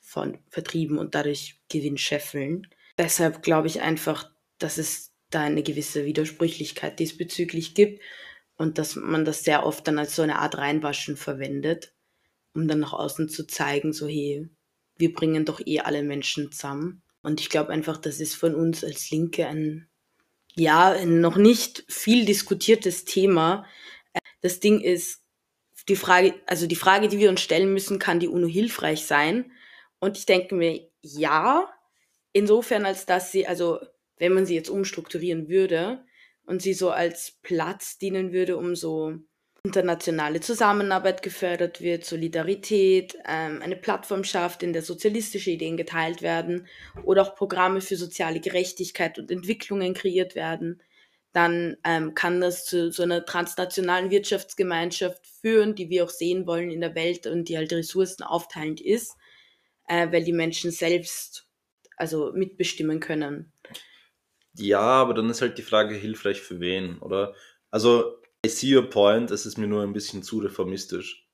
von 0.00 0.38
Vertrieben 0.50 0.98
und 0.98 1.14
dadurch 1.14 1.60
Gewinn 1.68 1.98
scheffeln. 1.98 2.66
Deshalb 2.98 3.42
glaube 3.42 3.66
ich 3.68 3.80
einfach, 3.80 4.30
dass 4.58 4.78
es 4.78 5.12
da 5.30 5.40
eine 5.40 5.62
gewisse 5.62 6.04
Widersprüchlichkeit 6.04 6.98
diesbezüglich 6.98 7.74
gibt 7.74 8.00
und 8.56 8.78
dass 8.78 8.96
man 8.96 9.24
das 9.24 9.44
sehr 9.44 9.66
oft 9.66 9.86
dann 9.86 9.98
als 9.98 10.16
so 10.16 10.22
eine 10.22 10.38
Art 10.38 10.56
Reinwaschen 10.56 11.16
verwendet, 11.16 11.92
um 12.54 12.68
dann 12.68 12.80
nach 12.80 12.92
außen 12.92 13.28
zu 13.28 13.46
zeigen, 13.46 13.92
so 13.92 14.06
hey, 14.06 14.48
wir 14.96 15.12
bringen 15.12 15.44
doch 15.44 15.60
eh 15.64 15.80
alle 15.80 16.02
Menschen 16.02 16.52
zusammen. 16.52 17.02
Und 17.22 17.40
ich 17.40 17.50
glaube 17.50 17.72
einfach, 17.72 17.96
das 17.98 18.20
ist 18.20 18.34
von 18.34 18.54
uns 18.54 18.84
als 18.84 19.10
Linke 19.10 19.46
ein, 19.46 19.88
ja, 20.54 20.92
ein 20.92 21.20
noch 21.20 21.36
nicht 21.36 21.84
viel 21.88 22.24
diskutiertes 22.24 23.04
Thema. 23.04 23.66
Das 24.40 24.60
Ding 24.60 24.80
ist, 24.80 25.25
die 25.88 25.96
Frage, 25.96 26.34
also 26.46 26.66
die 26.66 26.76
Frage, 26.76 27.08
die 27.08 27.18
wir 27.18 27.30
uns 27.30 27.40
stellen 27.40 27.72
müssen, 27.72 27.98
kann 27.98 28.20
die 28.20 28.28
UNO 28.28 28.46
hilfreich 28.46 29.06
sein? 29.06 29.52
Und 29.98 30.18
ich 30.18 30.26
denke 30.26 30.54
mir, 30.54 30.88
ja, 31.00 31.68
insofern 32.32 32.84
als 32.84 33.06
dass 33.06 33.32
sie, 33.32 33.46
also 33.46 33.78
wenn 34.18 34.32
man 34.32 34.46
sie 34.46 34.54
jetzt 34.54 34.70
umstrukturieren 34.70 35.48
würde, 35.48 36.04
und 36.46 36.62
sie 36.62 36.74
so 36.74 36.90
als 36.90 37.38
Platz 37.42 37.98
dienen 37.98 38.32
würde, 38.32 38.56
um 38.56 38.74
so 38.74 39.14
internationale 39.64 40.40
Zusammenarbeit 40.40 41.22
gefördert 41.22 41.80
wird, 41.80 42.04
Solidarität, 42.04 43.18
ähm, 43.26 43.60
eine 43.62 43.74
Plattform 43.74 44.22
schafft, 44.22 44.62
in 44.62 44.72
der 44.72 44.82
sozialistische 44.82 45.50
Ideen 45.50 45.76
geteilt 45.76 46.22
werden 46.22 46.68
oder 47.02 47.22
auch 47.22 47.34
Programme 47.34 47.80
für 47.80 47.96
soziale 47.96 48.38
Gerechtigkeit 48.38 49.18
und 49.18 49.30
Entwicklungen 49.30 49.92
kreiert 49.92 50.36
werden, 50.36 50.80
dann 51.36 51.76
ähm, 51.84 52.14
kann 52.14 52.40
das 52.40 52.64
zu 52.64 52.90
so 52.90 53.02
einer 53.02 53.26
transnationalen 53.26 54.10
Wirtschaftsgemeinschaft 54.10 55.26
führen, 55.26 55.74
die 55.74 55.90
wir 55.90 56.04
auch 56.04 56.10
sehen 56.10 56.46
wollen 56.46 56.70
in 56.70 56.80
der 56.80 56.94
Welt 56.94 57.26
und 57.26 57.50
die 57.50 57.58
halt 57.58 57.74
Ressourcen 57.74 58.22
aufteilend 58.22 58.80
ist, 58.80 59.16
äh, 59.86 60.10
weil 60.10 60.24
die 60.24 60.32
Menschen 60.32 60.70
selbst 60.70 61.46
also 61.98 62.32
mitbestimmen 62.32 63.00
können. 63.00 63.52
Ja, 64.54 64.80
aber 64.80 65.12
dann 65.12 65.28
ist 65.28 65.42
halt 65.42 65.58
die 65.58 65.62
Frage, 65.62 65.94
hilfreich 65.94 66.40
für 66.40 66.58
wen, 66.58 66.98
oder? 67.00 67.34
Also, 67.70 68.16
I 68.44 68.48
see 68.48 68.74
your 68.74 68.88
point, 68.88 69.30
es 69.30 69.44
ist 69.44 69.58
mir 69.58 69.66
nur 69.66 69.82
ein 69.82 69.92
bisschen 69.92 70.22
zu 70.22 70.38
reformistisch. 70.38 71.28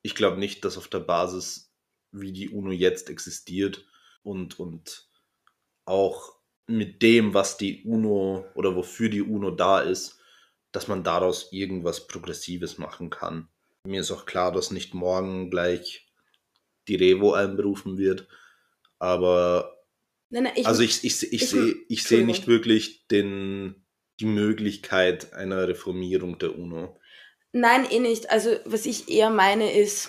Ich 0.00 0.14
glaube 0.14 0.38
nicht, 0.38 0.64
dass 0.64 0.78
auf 0.78 0.88
der 0.88 1.00
Basis, 1.00 1.74
wie 2.10 2.32
die 2.32 2.48
UNO 2.48 2.72
jetzt 2.72 3.10
existiert 3.10 3.84
und, 4.22 4.58
und 4.58 5.10
auch 5.84 6.41
mit 6.66 7.02
dem, 7.02 7.34
was 7.34 7.56
die 7.56 7.82
UNO 7.84 8.46
oder 8.54 8.74
wofür 8.76 9.08
die 9.08 9.22
UNO 9.22 9.50
da 9.50 9.80
ist, 9.80 10.18
dass 10.70 10.88
man 10.88 11.04
daraus 11.04 11.52
irgendwas 11.52 12.06
Progressives 12.06 12.78
machen 12.78 13.10
kann. 13.10 13.48
Mir 13.84 14.00
ist 14.00 14.10
auch 14.10 14.26
klar, 14.26 14.52
dass 14.52 14.70
nicht 14.70 14.94
morgen 14.94 15.50
gleich 15.50 16.08
die 16.88 16.96
Revo 16.96 17.32
einberufen 17.32 17.98
wird, 17.98 18.28
aber 18.98 19.82
Nein, 20.30 20.44
nein, 20.44 20.52
ich, 20.56 20.66
also 20.66 20.82
ich, 20.82 21.04
ich, 21.04 21.22
ich, 21.24 21.32
ich 21.32 21.48
sehe 21.50 21.74
ich 21.88 22.04
seh 22.04 22.24
nicht 22.24 22.46
wirklich 22.46 23.06
den, 23.08 23.84
die 24.18 24.24
Möglichkeit 24.24 25.34
einer 25.34 25.68
Reformierung 25.68 26.38
der 26.38 26.58
UNO. 26.58 26.98
Nein, 27.52 27.86
eh 27.90 27.98
nicht. 27.98 28.30
Also 28.30 28.56
was 28.64 28.86
ich 28.86 29.10
eher 29.10 29.28
meine 29.28 29.78
ist, 29.78 30.08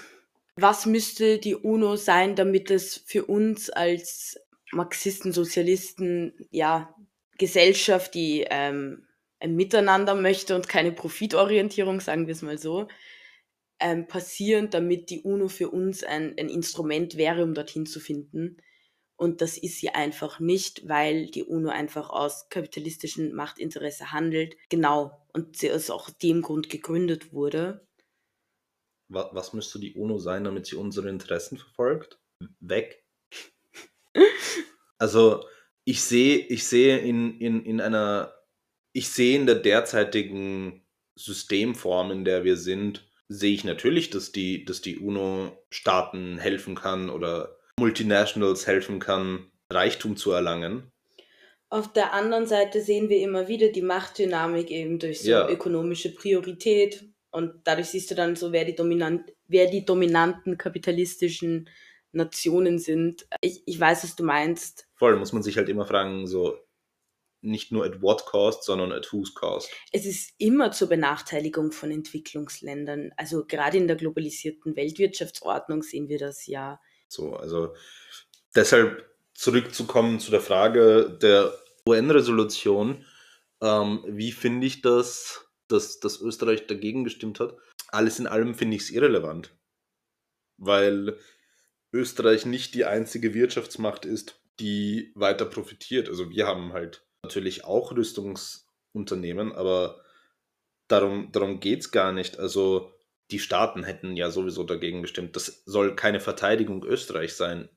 was 0.56 0.86
müsste 0.86 1.40
die 1.40 1.56
UNO 1.56 1.98
sein, 1.98 2.38
damit 2.38 2.72
es 2.72 2.96
für 3.06 3.26
uns 3.26 3.70
als 3.70 4.40
Marxisten, 4.74 5.32
Sozialisten, 5.32 6.34
ja, 6.52 6.96
Gesellschaft, 7.38 8.14
die 8.14 8.46
ähm, 8.50 9.08
ein 9.40 9.56
Miteinander 9.56 10.16
möchte 10.16 10.56
und 10.56 10.70
keine 10.70 10.92
Profitorientierung, 10.92 12.00
sagen 12.00 12.28
wir 12.28 12.32
es 12.32 12.42
mal 12.42 12.58
so, 12.58 12.88
ähm, 13.80 14.08
passieren, 14.08 14.70
damit 14.70 15.10
die 15.10 15.22
UNO 15.22 15.50
für 15.50 15.70
uns 15.70 16.04
ein, 16.04 16.36
ein 16.40 16.50
Instrument 16.50 17.18
wäre, 17.18 17.44
um 17.44 17.54
dorthin 17.54 17.86
zu 17.86 18.00
finden. 18.00 18.58
Und 19.16 19.42
das 19.42 19.58
ist 19.58 19.80
sie 19.80 19.90
einfach 19.90 20.40
nicht, 20.40 20.88
weil 20.88 21.28
die 21.28 21.44
UNO 21.44 21.70
einfach 21.70 22.10
aus 22.10 22.50
kapitalistischem 22.50 23.34
Machtinteresse 23.34 24.12
handelt. 24.12 24.56
Genau. 24.70 25.12
Und 25.34 25.58
sie 25.58 25.72
aus 25.72 25.90
auch 25.90 26.10
dem 26.10 26.42
Grund 26.42 26.70
gegründet 26.70 27.34
wurde. 27.34 27.88
Was, 29.10 29.28
was 29.34 29.54
müsste 29.54 29.80
die 29.80 29.94
UNO 29.94 30.18
sein, 30.18 30.44
damit 30.44 30.66
sie 30.66 30.76
unsere 30.76 31.10
Interessen 31.10 31.58
verfolgt? 31.58 32.20
Weg. 32.60 33.03
Also 34.98 35.46
ich 35.86 36.02
sehe, 36.02 36.38
ich 36.38 36.66
sehe 36.66 37.00
in, 37.00 37.40
in, 37.40 37.66
in 37.66 37.82
einer, 37.82 38.34
ich 38.94 39.10
sehe 39.10 39.36
in 39.36 39.46
der 39.46 39.56
derzeitigen 39.56 40.86
Systemform, 41.16 42.12
in 42.12 42.26
der 42.26 42.44
wir 42.44 42.58
sind, 42.58 43.08
sehe 43.28 43.54
ich 43.54 43.64
natürlich, 43.64 44.10
dass 44.10 44.32
die, 44.32 44.66
dass 44.66 44.82
die 44.82 44.98
UNO 44.98 45.58
Staaten 45.70 46.38
helfen 46.38 46.76
kann 46.76 47.10
oder 47.10 47.58
Multinationals 47.80 48.68
helfen 48.68 49.00
kann, 49.00 49.52
Reichtum 49.70 50.16
zu 50.16 50.32
erlangen. 50.32 50.92
Auf 51.70 51.92
der 51.92 52.14
anderen 52.14 52.46
Seite 52.46 52.82
sehen 52.82 53.10
wir 53.10 53.18
immer 53.18 53.48
wieder 53.48 53.70
die 53.70 53.82
Machtdynamik 53.82 54.70
eben 54.70 55.00
durch 55.00 55.22
so 55.22 55.32
ja. 55.32 55.50
ökonomische 55.50 56.14
Priorität 56.14 57.04
und 57.32 57.62
dadurch 57.64 57.88
siehst 57.88 58.12
du 58.12 58.16
dann 58.16 58.36
so, 58.36 58.52
wer 58.52 58.64
die, 58.64 58.76
dominant, 58.76 59.24
wer 59.48 59.66
die 59.66 59.84
dominanten 59.84 60.58
kapitalistischen 60.60 61.68
Nationen 62.14 62.80
sind. 62.80 63.28
Ich, 63.42 63.64
ich 63.66 63.80
weiß, 63.80 64.04
was 64.04 64.16
du 64.16 64.24
meinst. 64.24 64.88
Voll, 64.96 65.18
muss 65.18 65.34
man 65.34 65.44
sich 65.44 65.58
halt 65.58 65.70
immer 65.70 65.86
fragen, 65.86 66.28
so 66.28 66.58
nicht 67.42 67.72
nur 67.72 67.86
at 67.86 68.02
what 68.02 68.26
cost, 68.26 68.64
sondern 68.64 68.92
at 68.94 69.12
whose 69.12 69.34
cost. 69.34 69.70
Es 69.92 70.06
ist 70.06 70.32
immer 70.38 70.72
zur 70.72 70.88
Benachteiligung 70.88 71.72
von 71.72 71.92
Entwicklungsländern. 71.92 73.12
Also 73.18 73.46
gerade 73.46 73.78
in 73.78 73.88
der 73.88 73.98
globalisierten 73.98 74.76
Weltwirtschaftsordnung 74.76 75.84
sehen 75.84 76.08
wir 76.08 76.20
das 76.20 76.48
ja. 76.48 76.80
So, 77.10 77.36
also 77.36 77.76
deshalb 78.56 79.10
zurückzukommen 79.34 80.20
zu 80.20 80.32
der 80.32 80.42
Frage 80.42 81.18
der 81.22 81.54
UN-Resolution. 81.88 83.06
Ähm, 83.62 84.06
wie 84.08 84.32
finde 84.32 84.68
ich 84.68 84.82
das, 84.82 85.46
dass, 85.68 86.00
dass 86.00 86.22
Österreich 86.22 86.68
dagegen 86.68 87.04
gestimmt 87.04 87.40
hat? 87.42 87.58
Alles 87.90 88.20
in 88.20 88.28
allem 88.28 88.56
finde 88.56 88.78
ich 88.78 88.84
es 88.84 88.90
irrelevant. 88.90 89.54
weil 90.58 91.18
Österreich 91.94 92.46
nicht 92.46 92.74
die 92.74 92.86
einzige 92.86 93.34
Wirtschaftsmacht 93.34 94.06
ist, 94.06 94.42
die 94.60 95.12
weiter 95.16 95.46
profitiert. 95.46 96.10
Also 96.10 96.30
wir 96.30 96.48
haben 96.48 96.74
halt 96.74 97.06
natürlich 97.24 97.64
auch 97.64 97.92
Rüstungsunternehmen, 97.92 99.54
aber 99.54 100.02
darum, 100.88 101.32
darum 101.32 101.60
geht 101.60 101.82
es 101.82 101.92
gar 101.92 102.12
nicht. 102.12 102.40
Also 102.40 102.92
die 103.32 103.40
Staaten 103.40 103.84
hätten 103.84 104.16
ja 104.16 104.32
sowieso 104.32 104.64
dagegen 104.64 105.02
bestimmt. 105.02 105.36
Das 105.36 105.64
soll 105.66 105.96
keine 105.96 106.20
Verteidigung 106.20 106.84
Österreichs 106.84 107.38
sein. 107.38 107.70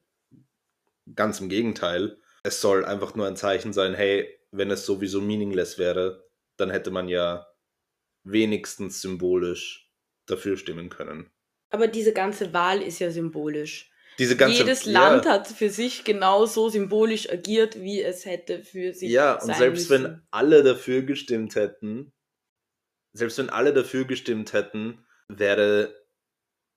Ganz 1.14 1.40
im 1.40 1.48
Gegenteil. 1.48 2.18
Es 2.42 2.60
soll 2.60 2.84
einfach 2.84 3.14
nur 3.14 3.26
ein 3.26 3.36
Zeichen 3.36 3.72
sein, 3.72 3.94
hey, 3.94 4.28
wenn 4.50 4.70
es 4.70 4.86
sowieso 4.86 5.20
meaningless 5.20 5.78
wäre, 5.78 6.28
dann 6.56 6.70
hätte 6.70 6.90
man 6.90 7.08
ja 7.08 7.46
wenigstens 8.24 9.00
symbolisch 9.00 9.92
dafür 10.26 10.56
stimmen 10.56 10.88
können. 10.88 11.30
Aber 11.70 11.88
diese 11.88 12.12
ganze 12.12 12.52
Wahl 12.52 12.82
ist 12.82 12.98
ja 12.98 13.10
symbolisch. 13.10 13.90
Diese 14.18 14.36
ganze, 14.36 14.58
Jedes 14.58 14.86
Land 14.86 15.26
ja. 15.26 15.32
hat 15.32 15.48
für 15.48 15.68
sich 15.68 16.04
genauso 16.04 16.68
symbolisch 16.68 17.30
agiert, 17.30 17.80
wie 17.80 18.02
es 18.02 18.24
hätte 18.24 18.62
für 18.62 18.94
sich. 18.94 19.10
Ja, 19.10 19.34
und 19.34 19.54
selbst 19.54 19.90
müssen. 19.90 20.04
wenn 20.04 20.26
alle 20.30 20.62
dafür 20.62 21.02
gestimmt 21.02 21.54
hätten, 21.54 22.12
selbst 23.12 23.38
wenn 23.38 23.50
alle 23.50 23.74
dafür 23.74 24.04
gestimmt 24.04 24.52
hätten, 24.52 25.04
wäre 25.28 25.94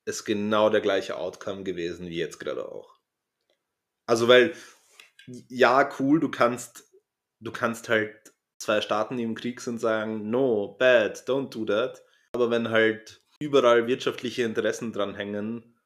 es 0.05 0.25
genau 0.25 0.69
der 0.69 0.81
gleiche 0.81 1.17
Outcome 1.17 1.63
gewesen 1.63 2.08
wie 2.08 2.17
jetzt 2.17 2.39
gerade 2.39 2.67
auch. 2.69 3.00
Also 4.08 4.27
weil, 4.27 4.53
ja, 5.48 5.89
cool, 6.00 6.19
du 6.19 6.29
kannst, 6.29 6.91
du 7.39 7.51
kannst 7.51 7.89
halt 7.89 8.34
zwei 8.58 8.81
Staaten, 8.81 9.17
die 9.17 9.24
im 9.24 9.36
Krieg 9.36 9.62
sind, 9.62 9.79
sagen, 9.79 10.29
no, 10.29 10.75
bad, 10.77 11.27
don't 11.27 11.50
do 11.50 11.63
that. 11.65 12.03
Aber 12.34 12.50
wenn 12.50 12.69
halt 12.69 13.22
überall 13.39 13.88
wirtschaftliche 13.88 14.43
Interessen 14.43 14.91
dran 14.91 15.15
hängen, 15.15 15.77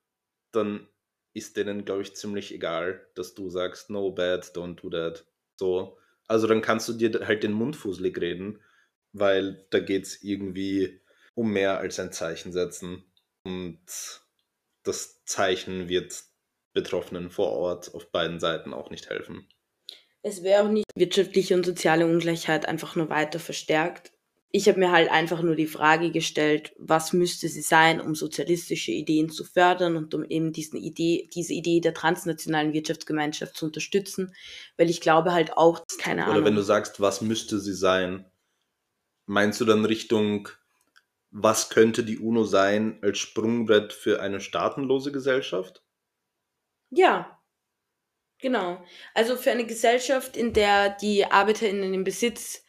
dann 0.51 0.87
ist 1.33 1.57
denen, 1.57 1.85
glaube 1.85 2.03
ich, 2.03 2.15
ziemlich 2.15 2.53
egal, 2.53 3.05
dass 3.15 3.33
du 3.33 3.49
sagst, 3.49 3.89
no 3.89 4.11
bad, 4.11 4.45
don't 4.55 4.75
do 4.75 4.89
that. 4.89 5.25
So. 5.55 5.97
Also 6.27 6.47
dann 6.47 6.61
kannst 6.61 6.87
du 6.87 6.93
dir 6.93 7.27
halt 7.27 7.43
den 7.43 7.51
Mund 7.51 7.75
fusselig 7.75 8.19
reden, 8.19 8.59
weil 9.11 9.65
da 9.69 9.79
geht 9.79 10.03
es 10.03 10.23
irgendwie 10.23 11.01
um 11.35 11.51
mehr 11.51 11.79
als 11.79 11.99
ein 11.99 12.11
Zeichen 12.11 12.53
setzen. 12.53 13.03
Und 13.43 13.81
das 14.83 15.25
Zeichen 15.25 15.89
wird 15.89 16.23
Betroffenen 16.73 17.29
vor 17.29 17.51
Ort 17.51 17.93
auf 17.93 18.11
beiden 18.11 18.39
Seiten 18.39 18.73
auch 18.73 18.89
nicht 18.89 19.09
helfen. 19.09 19.47
Es 20.21 20.43
wäre 20.43 20.63
auch 20.63 20.69
nicht 20.69 20.85
wirtschaftliche 20.95 21.55
und 21.55 21.65
soziale 21.65 22.05
Ungleichheit 22.05 22.65
einfach 22.65 22.95
nur 22.95 23.09
weiter 23.09 23.39
verstärkt, 23.39 24.13
ich 24.55 24.67
habe 24.69 24.79
mir 24.79 24.91
halt 24.91 25.09
einfach 25.09 25.41
nur 25.41 25.55
die 25.55 25.65
Frage 25.65 26.11
gestellt, 26.11 26.75
was 26.77 27.11
müsste 27.11 27.47
sie 27.49 27.63
sein, 27.63 27.99
um 27.99 28.13
sozialistische 28.13 28.91
Ideen 28.91 29.31
zu 29.31 29.43
fördern 29.43 29.97
und 29.97 30.13
um 30.13 30.23
eben 30.23 30.53
diesen 30.53 30.77
Idee, 30.77 31.27
diese 31.33 31.53
Idee 31.53 31.81
der 31.81 31.95
transnationalen 31.95 32.71
Wirtschaftsgemeinschaft 32.71 33.57
zu 33.57 33.65
unterstützen, 33.65 34.35
weil 34.77 34.91
ich 34.91 35.01
glaube 35.01 35.33
halt 35.33 35.57
auch, 35.57 35.83
keine 35.97 36.21
Oder 36.21 36.25
Ahnung. 36.25 36.37
Oder 36.37 36.45
wenn 36.45 36.55
du 36.55 36.61
sagst, 36.61 37.01
was 37.01 37.21
müsste 37.21 37.59
sie 37.59 37.73
sein, 37.73 38.29
meinst 39.25 39.59
du 39.59 39.65
dann 39.65 39.85
Richtung, 39.85 40.49
was 41.31 41.69
könnte 41.69 42.03
die 42.03 42.19
UNO 42.19 42.43
sein 42.43 42.99
als 43.01 43.17
Sprungbrett 43.17 43.91
für 43.91 44.21
eine 44.21 44.39
staatenlose 44.39 45.11
Gesellschaft? 45.11 45.83
Ja, 46.91 47.39
genau. 48.37 48.85
Also 49.15 49.35
für 49.35 49.49
eine 49.49 49.65
Gesellschaft, 49.65 50.37
in 50.37 50.53
der 50.53 50.91
die 50.91 51.25
ArbeiterInnen 51.25 51.91
im 51.95 52.03
Besitz 52.03 52.62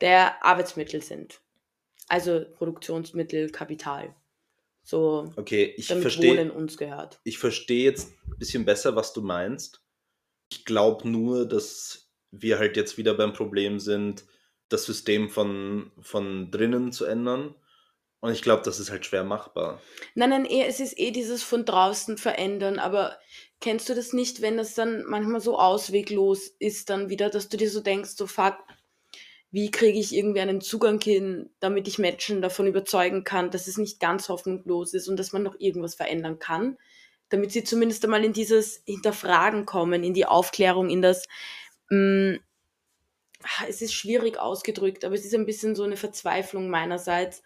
der 0.00 0.44
Arbeitsmittel 0.44 1.02
sind. 1.02 1.40
Also 2.08 2.44
Produktionsmittel, 2.54 3.50
Kapital. 3.50 4.14
So, 4.82 5.30
okay, 5.36 5.74
ich 5.76 5.88
damit 5.88 6.02
versteh, 6.02 6.30
Wohnen 6.30 6.50
uns 6.50 6.78
gehört. 6.78 7.20
Ich 7.24 7.38
verstehe 7.38 7.84
jetzt 7.84 8.10
ein 8.26 8.38
bisschen 8.38 8.64
besser, 8.64 8.96
was 8.96 9.12
du 9.12 9.20
meinst. 9.20 9.82
Ich 10.50 10.64
glaube 10.64 11.06
nur, 11.06 11.46
dass 11.46 12.08
wir 12.30 12.58
halt 12.58 12.76
jetzt 12.76 12.96
wieder 12.96 13.14
beim 13.14 13.34
Problem 13.34 13.80
sind, 13.80 14.24
das 14.70 14.84
System 14.84 15.28
von, 15.28 15.92
von 16.00 16.50
drinnen 16.50 16.92
zu 16.92 17.04
ändern. 17.04 17.54
Und 18.20 18.32
ich 18.32 18.42
glaube, 18.42 18.62
das 18.64 18.80
ist 18.80 18.90
halt 18.90 19.06
schwer 19.06 19.24
machbar. 19.24 19.80
Nein, 20.14 20.30
nein, 20.30 20.44
eh, 20.44 20.64
es 20.64 20.80
ist 20.80 20.98
eh 20.98 21.10
dieses 21.10 21.42
von 21.42 21.64
draußen 21.64 22.18
verändern. 22.18 22.78
Aber 22.78 23.18
kennst 23.60 23.88
du 23.88 23.94
das 23.94 24.12
nicht, 24.12 24.42
wenn 24.42 24.56
das 24.56 24.74
dann 24.74 25.04
manchmal 25.04 25.40
so 25.40 25.58
ausweglos 25.58 26.48
ist, 26.58 26.90
dann 26.90 27.10
wieder, 27.10 27.30
dass 27.30 27.48
du 27.48 27.56
dir 27.56 27.70
so 27.70 27.80
denkst, 27.80 28.10
so 28.16 28.26
fuck, 28.26 28.56
wie 29.50 29.70
kriege 29.70 29.98
ich 29.98 30.14
irgendwie 30.14 30.40
einen 30.40 30.60
Zugang 30.60 31.00
hin, 31.00 31.50
damit 31.60 31.88
ich 31.88 31.98
Menschen 31.98 32.42
davon 32.42 32.66
überzeugen 32.66 33.24
kann, 33.24 33.50
dass 33.50 33.66
es 33.66 33.78
nicht 33.78 33.98
ganz 33.98 34.28
hoffnungslos 34.28 34.92
ist 34.92 35.08
und 35.08 35.16
dass 35.16 35.32
man 35.32 35.42
noch 35.42 35.58
irgendwas 35.58 35.94
verändern 35.94 36.38
kann, 36.38 36.76
damit 37.30 37.52
sie 37.52 37.64
zumindest 37.64 38.04
einmal 38.04 38.24
in 38.24 38.32
dieses 38.34 38.82
Hinterfragen 38.84 39.64
kommen, 39.64 40.04
in 40.04 40.14
die 40.14 40.26
Aufklärung, 40.26 40.90
in 40.90 41.00
das, 41.00 41.26
mh, 41.88 42.32
mm, 42.32 42.40
es 43.68 43.82
ist 43.82 43.94
schwierig 43.94 44.38
ausgedrückt, 44.38 45.04
aber 45.04 45.14
es 45.14 45.24
ist 45.24 45.34
ein 45.34 45.46
bisschen 45.46 45.76
so 45.76 45.84
eine 45.84 45.96
Verzweiflung 45.96 46.68
meinerseits, 46.68 47.42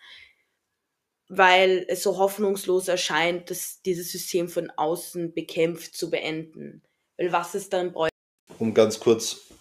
weil 1.28 1.84
es 1.88 2.02
so 2.02 2.18
hoffnungslos 2.18 2.88
erscheint, 2.88 3.50
dass 3.50 3.82
dieses 3.82 4.10
System 4.10 4.48
von 4.48 4.70
außen 4.70 5.34
bekämpft 5.34 5.94
zu 5.94 6.10
beenden. 6.10 6.82
Weil 7.16 7.32
was 7.32 7.54
es 7.54 7.68
dann 7.68 7.92
bräuchte. 7.92 8.16
Um 8.58 8.74
ganz 8.74 9.00
kurz 9.00 9.51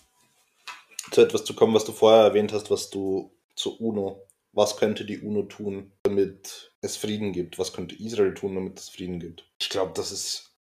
zu 1.12 1.22
etwas 1.22 1.44
zu 1.44 1.54
kommen, 1.54 1.74
was 1.74 1.86
du 1.86 1.92
vorher 1.92 2.24
erwähnt 2.24 2.54
hast, 2.54 2.72
was 2.72 2.90
du 2.90 3.32
zur 3.56 3.80
UNO. 3.80 4.28
Was 4.54 4.76
könnte 4.76 5.06
die 5.06 5.20
UNO 5.20 5.44
tun, 5.44 5.94
damit 6.04 6.74
es 6.82 6.98
Frieden 6.98 7.32
gibt? 7.32 7.58
Was 7.58 7.72
könnte 7.72 7.96
Israel 7.96 8.34
tun, 8.34 8.56
damit 8.56 8.80
es 8.80 8.90
Frieden 8.90 9.20
gibt? 9.20 9.50
Ich 9.62 9.70
glaube, 9.70 9.94
das 9.96 10.12
ist 10.12 10.58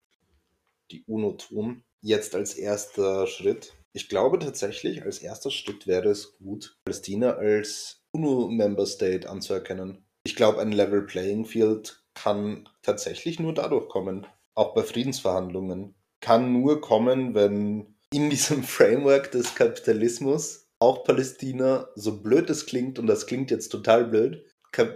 die 0.93 1.03
UNO 1.07 1.33
tun. 1.33 1.83
Jetzt 2.01 2.35
als 2.35 2.55
erster 2.55 3.27
Schritt. 3.27 3.75
Ich 3.93 4.09
glaube 4.09 4.39
tatsächlich, 4.39 5.03
als 5.03 5.19
erster 5.19 5.51
Schritt 5.51 5.89
wäre 5.89 6.11
es 6.11 6.39
gut, 6.39 6.79
Palästina 6.85 7.33
als 7.33 8.05
UNO-Member 8.13 8.87
State 8.87 9.29
anzuerkennen. 9.29 10.05
Ich 10.23 10.37
glaube, 10.37 10.61
ein 10.61 10.73
Level 10.73 11.03
Playing 11.03 11.45
Field 11.45 12.05
kann 12.15 12.69
tatsächlich 12.83 13.41
nur 13.41 13.55
dadurch 13.55 13.89
kommen. 13.89 14.27
Auch 14.55 14.75
bei 14.75 14.83
Friedensverhandlungen. 14.83 15.95
Kann 16.21 16.53
nur 16.53 16.81
kommen, 16.81 17.35
wenn 17.35 17.90
in 18.13 18.31
diesem 18.31 18.63
Framework 18.65 19.31
des 19.31 19.55
Kapitalismus 19.55 20.69
auch 20.79 21.05
Palästina, 21.05 21.89
so 21.95 22.23
blöd 22.23 22.49
es 22.51 22.67
klingt, 22.67 22.99
und 22.99 23.07
das 23.07 23.27
klingt 23.27 23.51
jetzt 23.51 23.69
total 23.69 24.07
blöd, 24.07 24.45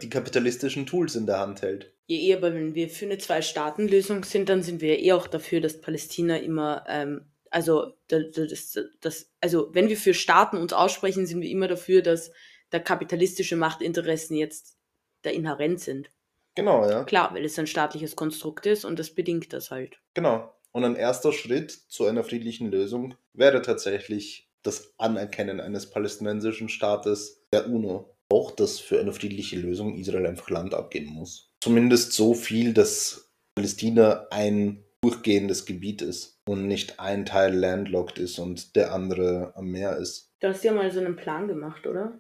die 0.02 0.08
kapitalistischen 0.08 0.86
Tools 0.86 1.14
in 1.14 1.26
der 1.26 1.38
Hand 1.38 1.62
hält. 1.62 1.92
Ja, 2.06 2.16
eh, 2.16 2.34
aber 2.34 2.54
wenn 2.54 2.74
wir 2.74 2.88
für 2.88 3.04
eine 3.04 3.18
Zwei-Staaten-Lösung 3.18 4.24
sind, 4.24 4.48
dann 4.48 4.62
sind 4.62 4.80
wir 4.80 4.98
ja 4.98 5.04
eh 5.04 5.12
auch 5.12 5.26
dafür, 5.26 5.60
dass 5.60 5.80
Palästina 5.80 6.38
immer, 6.38 6.84
ähm, 6.88 7.26
also, 7.50 7.94
das, 8.08 8.78
das, 9.00 9.30
also 9.40 9.70
wenn 9.72 9.88
wir 9.88 9.96
für 9.96 10.14
Staaten 10.14 10.56
uns 10.56 10.72
aussprechen, 10.72 11.26
sind 11.26 11.40
wir 11.40 11.50
immer 11.50 11.68
dafür, 11.68 12.02
dass 12.02 12.32
da 12.70 12.78
kapitalistische 12.78 13.56
Machtinteressen 13.56 14.36
jetzt 14.36 14.76
da 15.22 15.30
inhärent 15.30 15.80
sind. 15.80 16.10
Genau, 16.56 16.88
ja. 16.88 17.04
Klar, 17.04 17.34
weil 17.34 17.44
es 17.44 17.58
ein 17.58 17.66
staatliches 17.66 18.16
Konstrukt 18.16 18.66
ist 18.66 18.84
und 18.84 18.98
das 18.98 19.14
bedingt 19.14 19.52
das 19.52 19.70
halt. 19.70 19.98
Genau. 20.14 20.52
Und 20.74 20.84
ein 20.84 20.96
erster 20.96 21.32
Schritt 21.32 21.70
zu 21.70 22.04
einer 22.06 22.24
friedlichen 22.24 22.68
Lösung 22.70 23.14
wäre 23.32 23.62
tatsächlich 23.62 24.50
das 24.64 24.92
Anerkennen 24.98 25.60
eines 25.60 25.88
palästinensischen 25.88 26.68
Staates 26.68 27.46
der 27.52 27.68
UNO. 27.68 28.16
Auch, 28.28 28.50
dass 28.50 28.80
für 28.80 28.98
eine 28.98 29.12
friedliche 29.12 29.56
Lösung 29.56 29.96
Israel 29.96 30.26
einfach 30.26 30.50
Land 30.50 30.74
abgeben 30.74 31.10
muss. 31.10 31.52
Zumindest 31.60 32.12
so 32.12 32.34
viel, 32.34 32.74
dass 32.74 33.30
Palästina 33.54 34.26
ein 34.30 34.84
durchgehendes 35.02 35.66
Gebiet 35.66 36.02
ist 36.02 36.40
und 36.48 36.66
nicht 36.66 36.98
ein 36.98 37.24
Teil 37.24 37.54
landlocked 37.54 38.18
ist 38.18 38.38
und 38.38 38.74
der 38.74 38.92
andere 38.92 39.52
am 39.54 39.66
Meer 39.66 39.98
ist. 39.98 40.32
Du 40.40 40.48
hast 40.48 40.64
ja 40.64 40.72
mal 40.72 40.90
so 40.90 41.00
einen 41.00 41.14
Plan 41.14 41.46
gemacht, 41.46 41.86
oder? 41.86 42.18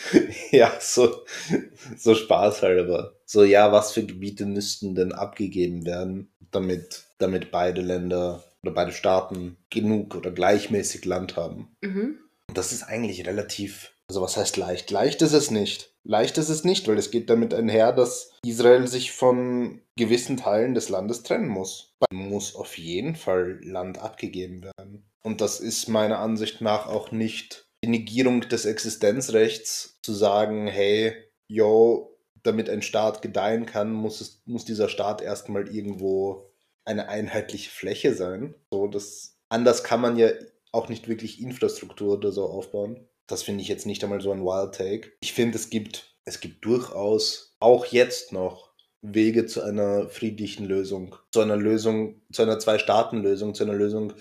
ja, 0.50 0.72
so, 0.80 1.24
so 1.96 2.14
Spaß 2.14 2.62
halber. 2.62 3.16
So, 3.26 3.44
ja, 3.44 3.72
was 3.72 3.92
für 3.92 4.04
Gebiete 4.04 4.46
müssten 4.46 4.94
denn 4.94 5.12
abgegeben 5.12 5.84
werden, 5.86 6.30
damit 6.50 7.04
damit 7.22 7.50
beide 7.50 7.80
Länder 7.80 8.44
oder 8.62 8.72
beide 8.72 8.92
Staaten 8.92 9.56
genug 9.70 10.14
oder 10.14 10.30
gleichmäßig 10.30 11.04
Land 11.04 11.36
haben. 11.36 11.74
Mhm. 11.80 12.18
Und 12.48 12.58
das 12.58 12.72
ist 12.72 12.82
eigentlich 12.82 13.26
relativ, 13.26 13.92
also 14.08 14.20
was 14.20 14.36
heißt 14.36 14.56
leicht? 14.56 14.90
Leicht 14.90 15.22
ist 15.22 15.32
es 15.32 15.50
nicht. 15.50 15.90
Leicht 16.04 16.36
ist 16.36 16.48
es 16.48 16.64
nicht, 16.64 16.88
weil 16.88 16.98
es 16.98 17.10
geht 17.10 17.30
damit 17.30 17.54
einher, 17.54 17.92
dass 17.92 18.32
Israel 18.44 18.88
sich 18.88 19.12
von 19.12 19.80
gewissen 19.96 20.36
Teilen 20.36 20.74
des 20.74 20.88
Landes 20.88 21.22
trennen 21.22 21.48
muss. 21.48 21.94
Da 22.00 22.16
muss 22.16 22.56
auf 22.56 22.76
jeden 22.76 23.14
Fall 23.14 23.60
Land 23.62 23.98
abgegeben 23.98 24.64
werden. 24.64 25.04
Und 25.22 25.40
das 25.40 25.60
ist 25.60 25.88
meiner 25.88 26.18
Ansicht 26.18 26.60
nach 26.60 26.88
auch 26.88 27.12
nicht 27.12 27.66
die 27.82 27.88
Negierung 27.88 28.42
des 28.42 28.64
Existenzrechts 28.64 29.98
zu 30.02 30.12
sagen, 30.12 30.66
hey, 30.66 31.14
yo, 31.48 32.16
damit 32.42 32.68
ein 32.68 32.82
Staat 32.82 33.22
gedeihen 33.22 33.66
kann, 33.66 33.92
muss, 33.92 34.20
es, 34.20 34.42
muss 34.46 34.64
dieser 34.64 34.88
Staat 34.88 35.20
erstmal 35.20 35.68
irgendwo 35.68 36.50
eine 36.84 37.08
einheitliche 37.08 37.70
Fläche 37.70 38.14
sein. 38.14 38.54
So, 38.70 38.86
das, 38.86 39.38
anders 39.48 39.84
kann 39.84 40.00
man 40.00 40.16
ja 40.16 40.30
auch 40.72 40.88
nicht 40.88 41.08
wirklich 41.08 41.40
Infrastruktur 41.40 42.14
oder 42.14 42.32
so 42.32 42.46
aufbauen. 42.46 43.06
Das 43.26 43.42
finde 43.42 43.62
ich 43.62 43.68
jetzt 43.68 43.86
nicht 43.86 44.02
einmal 44.02 44.20
so 44.20 44.32
ein 44.32 44.44
Wild 44.44 44.74
Take. 44.74 45.12
Ich 45.20 45.32
finde, 45.32 45.56
es 45.56 45.70
gibt, 45.70 46.16
es 46.24 46.40
gibt 46.40 46.64
durchaus 46.64 47.56
auch 47.60 47.86
jetzt 47.86 48.32
noch 48.32 48.72
Wege 49.02 49.46
zu 49.46 49.62
einer 49.62 50.08
friedlichen 50.08 50.66
Lösung, 50.66 51.16
zu 51.32 51.40
einer 51.40 51.56
Lösung, 51.56 52.22
zu 52.32 52.42
einer 52.42 52.58
Zwei-Staaten-Lösung, 52.58 53.54
zu 53.54 53.64
einer 53.64 53.74
Lösung, 53.74 54.12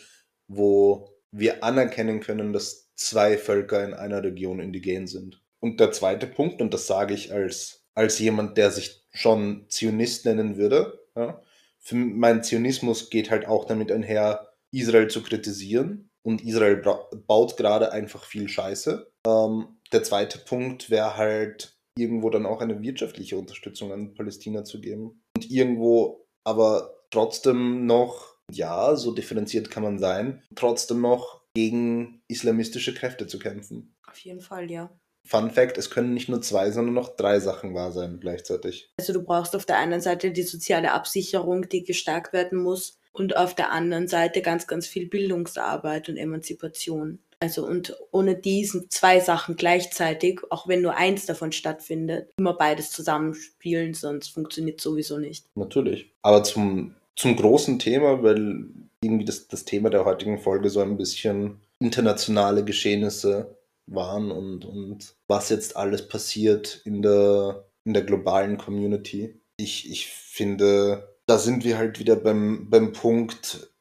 wo 0.48 1.10
wir 1.32 1.64
anerkennen 1.64 2.20
können, 2.20 2.52
dass 2.52 2.91
zwei 3.02 3.38
Völker 3.38 3.84
in 3.84 3.94
einer 3.94 4.24
Region 4.24 4.60
indigen 4.60 5.08
sind. 5.08 5.42
Und 5.60 5.80
der 5.80 5.92
zweite 5.92 6.28
Punkt, 6.28 6.62
und 6.62 6.74
das 6.74 6.88
sage 6.88 7.14
ich 7.14 7.34
als, 7.34 7.86
als 7.94 8.20
jemand, 8.20 8.58
der 8.58 8.72
sich 8.72 9.04
schon 9.12 9.66
Zionist 9.70 10.26
nennen 10.26 10.58
würde, 10.58 11.00
ja, 11.16 11.42
für 11.80 11.96
mein 11.96 12.44
Zionismus 12.44 13.10
geht 13.10 13.32
halt 13.32 13.48
auch 13.48 13.66
damit 13.66 13.92
einher, 13.92 14.54
Israel 14.72 15.08
zu 15.10 15.24
kritisieren. 15.24 16.10
Und 16.24 16.44
Israel 16.44 16.78
baut 17.26 17.58
gerade 17.58 17.92
einfach 17.92 18.24
viel 18.24 18.48
Scheiße. 18.48 19.12
Ähm, 19.26 19.80
der 19.92 20.04
zweite 20.04 20.38
Punkt 20.38 20.92
wäre 20.92 21.18
halt 21.18 21.76
irgendwo 21.98 22.30
dann 22.30 22.46
auch 22.46 22.62
eine 22.62 22.82
wirtschaftliche 22.82 23.38
Unterstützung 23.38 23.92
an 23.92 24.14
Palästina 24.14 24.64
zu 24.64 24.80
geben. 24.80 25.24
Und 25.36 25.50
irgendwo 25.50 26.28
aber 26.44 27.02
trotzdem 27.10 27.88
noch, 27.88 28.36
ja, 28.52 28.96
so 28.96 29.12
differenziert 29.12 29.72
kann 29.72 29.84
man 29.84 29.98
sein, 29.98 30.44
trotzdem 30.56 31.02
noch 31.02 31.41
gegen 31.54 32.22
islamistische 32.28 32.94
Kräfte 32.94 33.28
zu 33.28 33.40
kämpfen. 33.40 33.96
Auf 34.08 34.18
jeden 34.20 34.42
Fall, 34.42 34.70
ja. 34.70 34.90
Fun 35.24 35.52
Fact, 35.52 35.78
es 35.78 35.90
können 35.90 36.14
nicht 36.14 36.30
nur 36.30 36.42
zwei, 36.42 36.72
sondern 36.72 36.96
noch 36.96 37.16
drei 37.16 37.40
Sachen 37.40 37.74
wahr 37.74 37.92
sein 37.92 38.20
gleichzeitig. 38.20 38.92
Also 38.98 39.14
du 39.14 39.24
brauchst 39.24 39.56
auf 39.56 39.66
der 39.66 39.78
einen 39.78 40.02
Seite 40.02 40.32
die 40.32 40.44
soziale 40.44 40.92
Absicherung, 40.92 41.70
die 41.70 41.84
gestärkt 41.84 42.34
werden 42.34 42.58
muss 42.58 42.98
und 43.12 43.38
auf 43.38 43.54
der 43.56 43.72
anderen 43.72 44.08
Seite 44.08 44.42
ganz, 44.42 44.68
ganz 44.68 44.88
viel 44.88 45.08
Bildungsarbeit 45.08 46.10
und 46.10 46.18
Emanzipation. 46.18 47.20
Also 47.40 47.66
und 47.66 47.96
ohne 48.12 48.36
diesen 48.36 48.90
zwei 48.92 49.20
Sachen 49.20 49.56
gleichzeitig, 49.56 50.42
auch 50.52 50.68
wenn 50.68 50.82
nur 50.82 50.96
eins 50.96 51.26
davon 51.26 51.52
stattfindet, 51.52 52.32
immer 52.38 52.54
beides 52.54 52.92
zusammenspielen, 52.92 53.96
sonst 53.96 54.30
funktioniert 54.30 54.80
sowieso 54.80 55.18
nicht. 55.18 55.46
Natürlich. 55.56 56.14
Aber 56.22 56.44
zum, 56.44 56.96
zum 57.16 57.36
großen 57.36 57.80
Thema, 57.80 58.24
weil 58.24 58.66
irgendwie 59.04 59.26
das, 59.26 59.48
das 59.48 59.66
Thema 59.66 59.90
der 59.90 60.06
heutigen 60.06 60.40
Folge 60.40 60.70
so 60.70 60.82
ein 60.82 60.98
bisschen 60.98 61.62
internationale 61.80 62.64
Geschehnisse 62.64 63.58
waren 63.88 64.32
und, 64.32 64.66
und 64.66 65.16
was 65.28 65.50
jetzt 65.50 65.76
alles 65.76 66.08
passiert 66.08 66.82
in 66.86 67.02
der, 67.02 67.66
in 67.84 67.94
der 67.94 68.04
globalen 68.04 68.58
Community. 68.58 69.42
Ich, 69.58 69.90
ich 69.90 70.08
finde, 70.08 71.16
da 71.26 71.38
sind 71.38 71.64
wir 71.64 71.78
halt 71.78 72.00
wieder 72.00 72.16
beim, 72.16 72.70
beim 72.70 72.94
Punkt, 72.94 73.72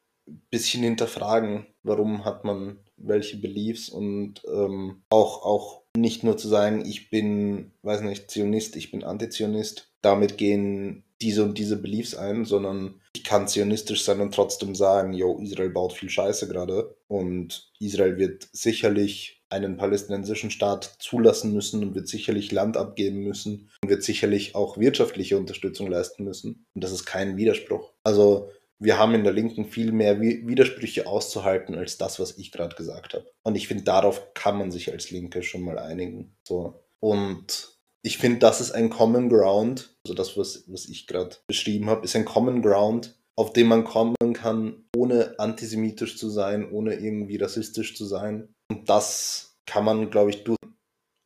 bisschen 0.51 0.83
hinterfragen, 0.83 1.67
warum 1.83 2.25
hat 2.25 2.45
man 2.45 2.79
welche 2.97 3.37
Beliefs 3.37 3.89
und 3.89 4.43
ähm, 4.47 5.03
auch, 5.11 5.45
auch 5.45 5.83
nicht 5.97 6.23
nur 6.23 6.37
zu 6.37 6.49
sagen, 6.49 6.85
ich 6.85 7.11
bin, 7.11 7.73
weiß 7.83 8.03
nicht, 8.03 8.31
Zionist, 8.31 8.77
ich 8.77 8.91
bin 8.91 9.03
Antizionist, 9.03 9.93
damit 10.03 10.39
gehen 10.39 11.05
diese 11.21 11.45
und 11.45 11.59
diese 11.59 11.77
Beliefs 11.77 12.15
ein, 12.15 12.45
sondern 12.45 13.01
ich 13.15 13.25
kann 13.25 13.49
zionistisch 13.49 14.05
sein 14.05 14.21
und 14.21 14.35
trotzdem 14.35 14.75
sagen, 14.75 15.13
yo, 15.13 15.39
Israel 15.39 15.71
baut 15.71 15.93
viel 15.93 16.09
Scheiße 16.09 16.49
gerade 16.49 16.97
und 17.09 17.71
Israel 17.79 18.19
wird 18.19 18.49
sicherlich 18.53 19.43
einen 19.51 19.77
palästinensischen 19.77 20.51
Staat 20.51 20.97
zulassen 21.01 21.53
müssen 21.53 21.83
und 21.83 21.95
wird 21.95 22.09
sicherlich 22.09 22.53
Land 22.53 22.77
abgeben 22.77 23.25
müssen 23.25 23.69
und 23.83 23.89
wird 23.89 24.05
sicherlich 24.05 24.55
auch 24.55 24.79
wirtschaftliche 24.79 25.37
Unterstützung 25.37 25.89
leisten 25.89 26.25
müssen. 26.25 26.67
Und 26.75 26.85
das 26.85 26.93
ist 26.93 27.05
kein 27.05 27.37
Widerspruch. 27.37 27.93
Also 28.05 28.49
wir 28.79 28.97
haben 28.97 29.15
in 29.15 29.25
der 29.25 29.33
Linken 29.33 29.67
viel 29.67 29.93
mehr 29.93 30.21
Widersprüche 30.21 31.07
auszuhalten 31.07 31.75
als 31.75 31.99
das, 31.99 32.19
was 32.19 32.39
ich 32.39 32.53
gerade 32.53 32.77
gesagt 32.77 33.13
habe. 33.15 33.27
Und 33.43 33.57
ich 33.57 33.69
finde, 33.69 33.85
darauf 33.85 34.33
kann 34.35 34.57
man 34.57 34.71
sich 34.71 34.91
als 34.91 35.11
Linke 35.11 35.43
schon 35.43 35.63
mal 35.63 35.79
einigen. 35.79 36.37
So. 36.45 36.83
Und 37.01 37.80
ich 38.03 38.19
finde, 38.19 38.39
das 38.39 38.61
ist 38.61 38.73
ein 38.73 38.91
Common 38.91 39.29
Ground, 39.29 39.95
also 40.07 40.15
das, 40.15 40.37
was, 40.37 40.65
was 40.69 40.87
ich 40.87 41.07
gerade 41.07 41.37
beschrieben 41.47 41.91
habe, 41.91 42.05
ist 42.05 42.17
ein 42.17 42.25
Common 42.25 42.63
Ground, 42.63 43.19
auf 43.37 43.53
dem 43.53 43.69
man 43.69 43.85
kommen 43.85 44.15
kann, 44.35 44.85
ohne 44.97 45.39
antisemitisch 45.39 46.17
zu 46.17 46.29
sein, 46.29 46.71
ohne 46.71 46.95
irgendwie 46.95 47.37
rassistisch 47.37 47.97
zu 47.97 48.05
sein. 48.05 48.49
Und 48.71 48.89
das 48.89 49.59
kann 49.67 49.85
man, 49.85 50.11
glaube 50.11 50.31
ich, 50.31 50.45
durch, 50.45 50.59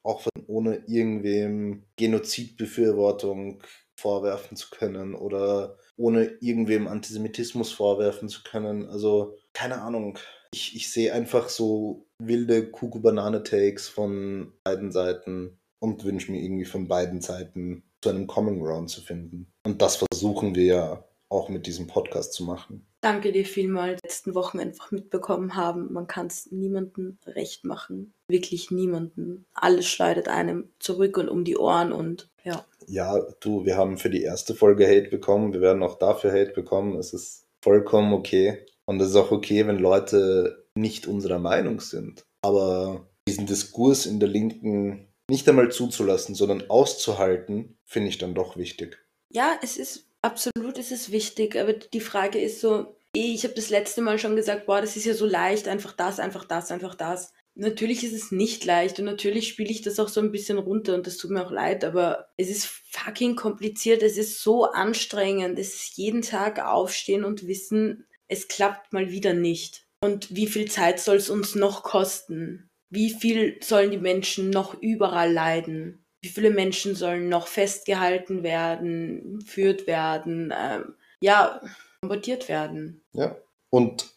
auch 0.04 0.26
ohne 0.46 0.84
irgendwem 0.86 1.84
Genozidbefürwortung 1.96 3.62
vorwerfen 3.98 4.56
zu 4.56 4.68
können 4.70 5.14
oder 5.14 5.78
ohne 5.96 6.36
irgendwem 6.40 6.88
Antisemitismus 6.88 7.72
vorwerfen 7.72 8.28
zu 8.28 8.42
können. 8.42 8.88
Also, 8.88 9.36
keine 9.52 9.80
Ahnung. 9.80 10.18
Ich, 10.52 10.76
ich 10.76 10.90
sehe 10.90 11.12
einfach 11.12 11.48
so 11.48 12.06
wilde 12.18 12.70
Kuku-Banane-Takes 12.70 13.88
von 13.88 14.52
beiden 14.64 14.92
Seiten 14.92 15.58
und 15.84 16.04
wünsche 16.04 16.32
mir 16.32 16.40
irgendwie 16.40 16.64
von 16.64 16.88
beiden 16.88 17.20
Seiten 17.20 17.82
zu 18.00 18.08
einem 18.08 18.26
Common 18.26 18.58
Ground 18.58 18.90
zu 18.90 19.02
finden. 19.02 19.52
Und 19.64 19.82
das 19.82 19.96
versuchen 19.96 20.54
wir 20.54 20.64
ja 20.64 21.04
auch 21.28 21.48
mit 21.48 21.66
diesem 21.66 21.86
Podcast 21.86 22.32
zu 22.32 22.44
machen. 22.44 22.86
Danke 23.00 23.32
dir 23.32 23.44
vielmals. 23.44 24.00
Letzten 24.02 24.34
Wochen 24.34 24.60
einfach 24.60 24.90
mitbekommen 24.90 25.56
haben, 25.56 25.92
man 25.92 26.06
kann 26.06 26.28
es 26.28 26.50
niemandem 26.50 27.18
recht 27.26 27.64
machen. 27.64 28.14
Wirklich 28.28 28.70
niemanden. 28.70 29.44
Alles 29.52 29.86
schleudert 29.86 30.28
einem 30.28 30.70
zurück 30.78 31.18
und 31.18 31.28
um 31.28 31.44
die 31.44 31.58
Ohren 31.58 31.92
und 31.92 32.30
ja. 32.44 32.64
Ja, 32.86 33.20
du, 33.40 33.64
wir 33.66 33.76
haben 33.76 33.98
für 33.98 34.10
die 34.10 34.22
erste 34.22 34.54
Folge 34.54 34.86
Hate 34.86 35.10
bekommen. 35.10 35.52
Wir 35.52 35.60
werden 35.60 35.82
auch 35.82 35.98
dafür 35.98 36.32
Hate 36.32 36.52
bekommen. 36.52 36.96
Es 36.96 37.12
ist 37.12 37.46
vollkommen 37.62 38.12
okay. 38.12 38.64
Und 38.86 39.00
es 39.00 39.10
ist 39.10 39.16
auch 39.16 39.32
okay, 39.32 39.66
wenn 39.66 39.78
Leute 39.78 40.66
nicht 40.74 41.06
unserer 41.06 41.38
Meinung 41.38 41.80
sind. 41.80 42.24
Aber 42.42 43.06
diesen 43.26 43.46
Diskurs 43.46 44.06
in 44.06 44.20
der 44.20 44.28
Linken 44.28 45.08
nicht 45.28 45.48
einmal 45.48 45.70
zuzulassen, 45.70 46.34
sondern 46.34 46.68
auszuhalten, 46.68 47.78
finde 47.84 48.08
ich 48.10 48.18
dann 48.18 48.34
doch 48.34 48.56
wichtig. 48.56 48.98
Ja, 49.30 49.58
es 49.62 49.76
ist 49.76 50.06
absolut, 50.22 50.78
es 50.78 50.90
ist 50.90 51.12
wichtig, 51.12 51.56
aber 51.56 51.72
die 51.72 52.00
Frage 52.00 52.38
ist 52.38 52.60
so, 52.60 52.96
eh, 53.16 53.34
ich 53.34 53.44
habe 53.44 53.54
das 53.54 53.70
letzte 53.70 54.02
Mal 54.02 54.18
schon 54.18 54.36
gesagt, 54.36 54.66
boah, 54.66 54.80
das 54.80 54.96
ist 54.96 55.06
ja 55.06 55.14
so 55.14 55.26
leicht, 55.26 55.68
einfach 55.68 55.92
das, 55.92 56.20
einfach 56.20 56.44
das, 56.44 56.70
einfach 56.70 56.94
das. 56.94 57.32
Natürlich 57.56 58.02
ist 58.02 58.12
es 58.12 58.32
nicht 58.32 58.64
leicht 58.64 58.98
und 58.98 59.04
natürlich 59.04 59.48
spiele 59.48 59.70
ich 59.70 59.82
das 59.82 60.00
auch 60.00 60.08
so 60.08 60.20
ein 60.20 60.32
bisschen 60.32 60.58
runter 60.58 60.94
und 60.94 61.06
das 61.06 61.16
tut 61.16 61.30
mir 61.30 61.46
auch 61.46 61.52
leid, 61.52 61.84
aber 61.84 62.28
es 62.36 62.50
ist 62.50 62.66
fucking 62.90 63.36
kompliziert, 63.36 64.02
es 64.02 64.16
ist 64.16 64.42
so 64.42 64.64
anstrengend, 64.64 65.58
es 65.58 65.74
ist 65.74 65.96
jeden 65.96 66.22
Tag 66.22 66.58
aufstehen 66.58 67.24
und 67.24 67.46
wissen, 67.46 68.06
es 68.26 68.48
klappt 68.48 68.92
mal 68.92 69.10
wieder 69.10 69.34
nicht. 69.34 69.86
Und 70.00 70.34
wie 70.34 70.48
viel 70.48 70.70
Zeit 70.70 71.00
soll 71.00 71.16
es 71.16 71.30
uns 71.30 71.54
noch 71.54 71.82
kosten? 71.82 72.70
Wie 72.94 73.10
viel 73.10 73.58
sollen 73.60 73.90
die 73.90 73.98
Menschen 73.98 74.50
noch 74.50 74.80
überall 74.80 75.32
leiden? 75.32 76.06
Wie 76.22 76.28
viele 76.28 76.50
Menschen 76.50 76.94
sollen 76.94 77.28
noch 77.28 77.48
festgehalten 77.48 78.44
werden, 78.44 79.40
geführt 79.40 79.88
werden, 79.88 80.54
ähm, 80.56 80.94
ja, 81.20 81.60
bombardiert 82.00 82.48
werden? 82.48 83.04
Ja, 83.12 83.36
und 83.70 84.14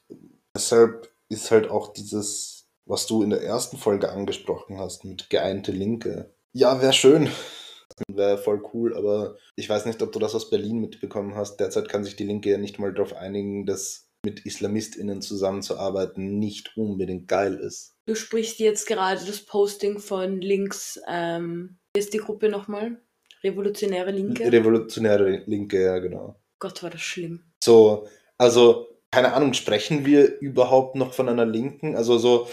deshalb 0.56 1.12
ist 1.28 1.50
halt 1.50 1.70
auch 1.72 1.92
dieses, 1.92 2.70
was 2.86 3.08
du 3.08 3.24
in 3.24 3.32
der 3.32 3.42
ersten 3.42 3.78
Folge 3.78 4.12
angesprochen 4.12 4.78
hast, 4.78 5.06
mit 5.06 5.32
geeinte 5.32 5.72
Linke. 5.72 6.34
Ja, 6.54 6.80
wäre 6.80 6.94
schön, 6.94 7.30
wäre 8.08 8.38
voll 8.38 8.62
cool, 8.74 8.96
aber 8.96 9.38
ich 9.56 9.68
weiß 9.68 9.88
nicht, 9.88 10.02
ob 10.04 10.12
du 10.12 10.20
das 10.20 10.36
aus 10.36 10.52
Berlin 10.52 10.78
mitbekommen 10.80 11.36
hast. 11.36 11.58
Derzeit 11.58 11.90
kann 11.90 12.04
sich 12.04 12.16
die 12.16 12.26
Linke 12.26 12.52
ja 12.52 12.60
nicht 12.60 12.78
mal 12.78 12.94
darauf 12.94 13.14
einigen, 13.14 13.66
dass 13.66 14.08
mit 14.24 14.46
IslamistInnen 14.46 15.22
zusammenzuarbeiten 15.22 16.38
nicht 16.38 16.78
unbedingt 16.78 17.28
geil 17.28 17.56
ist. 17.56 17.97
Du 18.08 18.16
sprichst 18.16 18.60
jetzt 18.60 18.88
gerade 18.88 19.20
das 19.26 19.42
Posting 19.42 20.00
von 20.00 20.40
links, 20.40 20.98
ähm, 21.10 21.78
wie 21.94 22.00
ist 22.00 22.14
die 22.14 22.20
Gruppe 22.20 22.48
nochmal? 22.48 23.02
Revolutionäre 23.44 24.12
Linke? 24.12 24.50
Revolutionäre 24.50 25.44
Linke, 25.46 25.84
ja, 25.84 26.00
genau. 26.00 26.40
Gott, 26.58 26.82
war 26.84 26.90
das 26.90 27.02
schlimm. 27.02 27.44
So, 27.62 28.08
also, 28.38 28.88
keine 29.12 29.34
Ahnung, 29.34 29.54
sprechen 29.54 30.06
wir 30.06 30.40
überhaupt 30.40 30.96
noch 30.96 31.14
von 31.14 31.28
einer 31.28 31.46
Linken? 31.46 31.98
Also 31.98 32.18
so, 32.18 32.48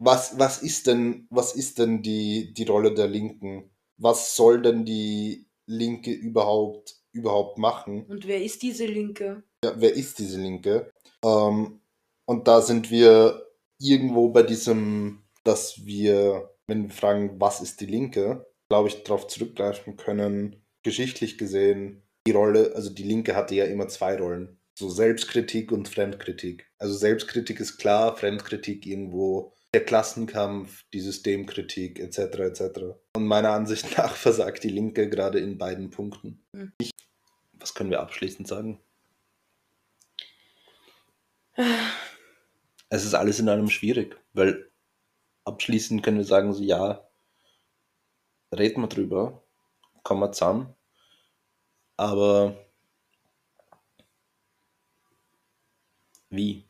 was, 0.00 0.40
was 0.40 0.60
ist 0.60 0.88
denn, 0.88 1.28
was 1.30 1.54
ist 1.54 1.78
denn 1.78 2.02
die, 2.02 2.52
die 2.52 2.64
Rolle 2.64 2.92
der 2.92 3.06
Linken? 3.06 3.70
Was 3.98 4.34
soll 4.34 4.60
denn 4.60 4.84
die 4.84 5.46
Linke 5.66 6.10
überhaupt, 6.10 6.96
überhaupt 7.12 7.58
machen? 7.58 8.06
Und 8.06 8.26
wer 8.26 8.42
ist 8.42 8.60
diese 8.60 8.86
Linke? 8.86 9.44
Ja, 9.62 9.72
wer 9.76 9.94
ist 9.94 10.18
diese 10.18 10.40
Linke? 10.40 10.90
Ähm, 11.24 11.80
und 12.24 12.48
da 12.48 12.60
sind 12.60 12.90
wir 12.90 13.45
irgendwo 13.78 14.30
bei 14.30 14.42
diesem, 14.42 15.22
dass 15.44 15.84
wir, 15.84 16.50
wenn 16.66 16.84
wir 16.84 16.90
fragen, 16.90 17.40
was 17.40 17.60
ist 17.60 17.80
die 17.80 17.86
Linke, 17.86 18.46
glaube 18.68 18.88
ich, 18.88 19.02
darauf 19.02 19.26
zurückgreifen 19.28 19.96
können, 19.96 20.64
geschichtlich 20.82 21.38
gesehen, 21.38 22.02
die 22.26 22.32
Rolle, 22.32 22.72
also 22.74 22.90
die 22.90 23.04
Linke 23.04 23.36
hatte 23.36 23.54
ja 23.54 23.64
immer 23.64 23.88
zwei 23.88 24.16
Rollen. 24.16 24.58
So 24.78 24.90
Selbstkritik 24.90 25.72
und 25.72 25.88
Fremdkritik. 25.88 26.70
Also 26.78 26.94
Selbstkritik 26.94 27.60
ist 27.60 27.78
klar, 27.78 28.16
Fremdkritik 28.16 28.84
irgendwo 28.84 29.54
der 29.72 29.84
Klassenkampf, 29.84 30.84
die 30.92 31.00
Systemkritik 31.00 31.98
etc. 31.98 32.18
etc. 32.18 32.60
Und 33.14 33.26
meiner 33.26 33.50
Ansicht 33.50 33.96
nach 33.96 34.14
versagt 34.16 34.64
die 34.64 34.70
Linke 34.70 35.08
gerade 35.08 35.38
in 35.38 35.58
beiden 35.58 35.90
Punkten. 35.90 36.44
Hm. 36.52 36.72
Ich, 36.78 36.90
was 37.54 37.74
können 37.74 37.90
wir 37.90 38.00
abschließend 38.00 38.48
sagen? 38.48 38.80
Es 42.88 43.04
ist 43.04 43.14
alles 43.14 43.38
in 43.40 43.48
allem 43.48 43.70
schwierig, 43.70 44.18
weil 44.32 44.70
abschließend 45.44 46.02
können 46.02 46.18
wir 46.18 46.24
sagen, 46.24 46.52
so 46.52 46.62
ja, 46.62 47.06
reden 48.52 48.82
wir 48.82 48.88
drüber, 48.88 49.42
kommen 50.02 50.20
wir 50.20 50.32
zusammen, 50.32 50.74
Aber 51.96 52.56
wie? 56.30 56.64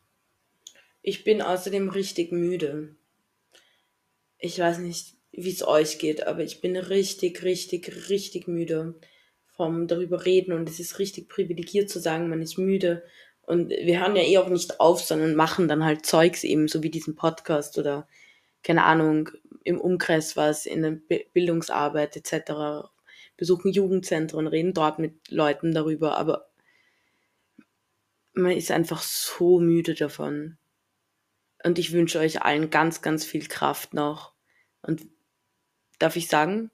Ich 1.03 1.25
bin 1.25 1.43
außerdem 1.43 1.89
richtig 1.89 2.33
müde. 2.33 2.97
Ich 4.39 4.59
weiß 4.59 4.79
nicht, 4.79 5.17
wie 5.33 5.51
es 5.51 5.67
euch 5.67 5.99
geht, 5.99 6.27
aber 6.27 6.43
ich 6.43 6.61
bin 6.61 6.77
richtig, 6.77 7.43
richtig, 7.43 8.09
richtig 8.09 8.49
müde 8.49 8.95
vom 9.49 9.87
darüber 9.89 10.25
reden 10.25 10.53
und 10.53 10.69
es 10.69 10.81
ist 10.81 10.99
richtig 10.99 11.29
privilegiert 11.29 11.89
zu 11.89 11.99
sagen, 11.99 12.29
man 12.29 12.43
ist 12.43 12.59
müde. 12.59 13.03
Und 13.47 13.71
wir 13.71 14.01
hören 14.01 14.17
ja 14.17 14.23
eh 14.23 14.39
auch 14.39 14.49
nicht 14.49 14.81
auf, 14.81 15.01
sondern 15.01 15.37
machen 15.37 15.69
dann 15.69 15.85
halt 15.85 16.05
Zeugs 16.05 16.45
eben, 16.45 16.69
so 16.69 16.83
wie 16.83 16.91
diesen 16.91 17.15
Podcast 17.15 17.79
oder 17.79 18.09
keine 18.63 18.85
Ahnung, 18.85 19.31
im 19.63 19.81
Umkreis 19.81 20.37
was, 20.37 20.67
in 20.67 20.83
der 20.83 20.99
Bildungsarbeit 21.33 22.17
etc. 22.17 22.89
Besuchen 23.37 23.71
Jugendzentren, 23.71 24.49
reden 24.49 24.75
dort 24.75 24.99
mit 24.99 25.31
Leuten 25.31 25.73
darüber, 25.73 26.19
aber 26.19 26.49
man 28.33 28.53
ist 28.53 28.73
einfach 28.73 29.03
so 29.03 29.61
müde 29.61 29.95
davon. 29.95 30.59
Und 31.65 31.79
ich 31.79 31.93
wünsche 31.93 32.19
euch 32.19 32.43
allen 32.43 32.71
ganz, 32.71 33.03
ganz 33.03 33.25
viel 33.25 33.47
Kraft 33.47 33.95
noch. 33.95 34.33
Und 34.83 35.07
darf 35.99 36.17
ich 36.17 36.29
sagen, 36.29 36.71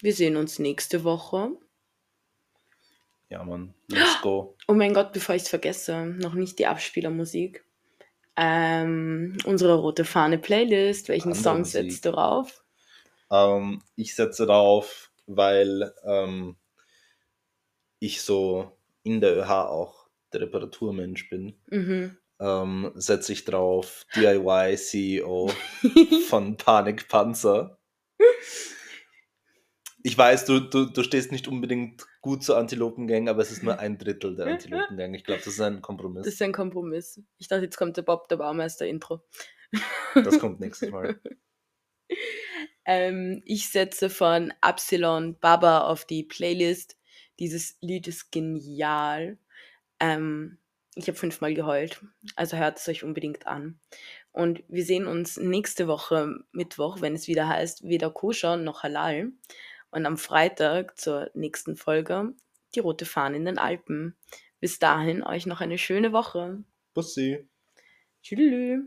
wir 0.00 0.14
sehen 0.14 0.36
uns 0.36 0.58
nächste 0.58 1.04
Woche. 1.04 1.52
Ja, 3.28 3.42
Mann, 3.42 3.74
let's 3.88 4.20
go. 4.22 4.56
Oh 4.68 4.74
mein 4.74 4.94
Gott, 4.94 5.12
bevor 5.12 5.34
ich 5.34 5.42
es 5.42 5.48
vergesse, 5.48 6.06
noch 6.06 6.34
nicht 6.34 6.58
die 6.58 6.66
Abspielermusik. 6.66 7.64
Ähm, 8.36 9.36
unsere 9.44 9.74
rote 9.76 10.04
Fahne 10.04 10.38
Playlist. 10.38 11.08
Welchen 11.08 11.30
Andere 11.32 11.42
Song 11.42 11.58
Musik. 11.60 11.90
setzt 11.90 12.04
du 12.04 12.12
drauf? 12.12 12.62
Ähm, 13.30 13.82
ich 13.96 14.14
setze 14.14 14.46
darauf, 14.46 15.10
weil 15.26 15.92
ähm, 16.04 16.56
ich 17.98 18.22
so 18.22 18.76
in 19.02 19.20
der 19.20 19.36
ÖH 19.36 19.68
auch 19.68 20.08
der 20.32 20.42
Reparaturmensch 20.42 21.28
bin. 21.30 21.58
Mhm. 21.68 22.16
Ähm, 22.38 22.92
setze 22.94 23.32
ich 23.32 23.44
drauf 23.44 24.04
DIY 24.14 24.76
CEO 24.76 25.50
von 26.28 26.56
Panik 26.58 27.08
Panzer. 27.08 27.78
Ich 30.06 30.16
weiß, 30.16 30.44
du, 30.44 30.60
du, 30.60 30.84
du 30.84 31.02
stehst 31.02 31.32
nicht 31.32 31.48
unbedingt 31.48 32.06
gut 32.20 32.44
zur 32.44 32.56
Antilopengang, 32.58 33.28
aber 33.28 33.42
es 33.42 33.50
ist 33.50 33.64
nur 33.64 33.80
ein 33.80 33.98
Drittel 33.98 34.36
der 34.36 34.46
Antilopengang. 34.52 35.14
Ich 35.14 35.24
glaube, 35.24 35.40
das 35.40 35.54
ist 35.54 35.60
ein 35.60 35.82
Kompromiss. 35.82 36.24
Das 36.24 36.34
ist 36.34 36.42
ein 36.42 36.52
Kompromiss. 36.52 37.20
Ich 37.38 37.48
dachte, 37.48 37.64
jetzt 37.64 37.76
kommt 37.76 37.96
der 37.96 38.02
Bob 38.02 38.28
der 38.28 38.36
Baumeister-Intro. 38.36 39.20
Das 40.14 40.38
kommt 40.38 40.60
nächstes 40.60 40.90
Mal. 40.92 41.20
ähm, 42.84 43.42
ich 43.44 43.68
setze 43.68 44.08
von 44.08 44.54
Absilon 44.60 45.40
Baba 45.40 45.80
auf 45.80 46.04
die 46.04 46.22
Playlist. 46.22 46.96
Dieses 47.40 47.76
Lied 47.80 48.06
ist 48.06 48.30
genial. 48.30 49.38
Ähm, 49.98 50.58
ich 50.94 51.08
habe 51.08 51.18
fünfmal 51.18 51.52
geheult, 51.52 52.00
also 52.36 52.56
hört 52.56 52.78
es 52.78 52.88
euch 52.88 53.02
unbedingt 53.02 53.46
an. 53.46 53.80
Und 54.30 54.62
wir 54.68 54.84
sehen 54.84 55.06
uns 55.06 55.36
nächste 55.36 55.88
Woche 55.88 56.36
Mittwoch, 56.52 57.00
wenn 57.00 57.14
es 57.14 57.26
wieder 57.26 57.48
heißt, 57.48 57.82
weder 57.82 58.10
koscher 58.10 58.56
noch 58.56 58.82
halal. 58.82 59.32
Und 59.90 60.06
am 60.06 60.18
Freitag 60.18 60.98
zur 60.98 61.30
nächsten 61.34 61.76
Folge 61.76 62.34
die 62.74 62.80
rote 62.80 63.06
Fahne 63.06 63.36
in 63.36 63.44
den 63.44 63.58
Alpen. 63.58 64.16
Bis 64.60 64.78
dahin 64.78 65.22
euch 65.22 65.46
noch 65.46 65.60
eine 65.60 65.78
schöne 65.78 66.12
Woche. 66.12 66.62
Bussi. 66.94 67.48
Tschüss. 68.22 68.80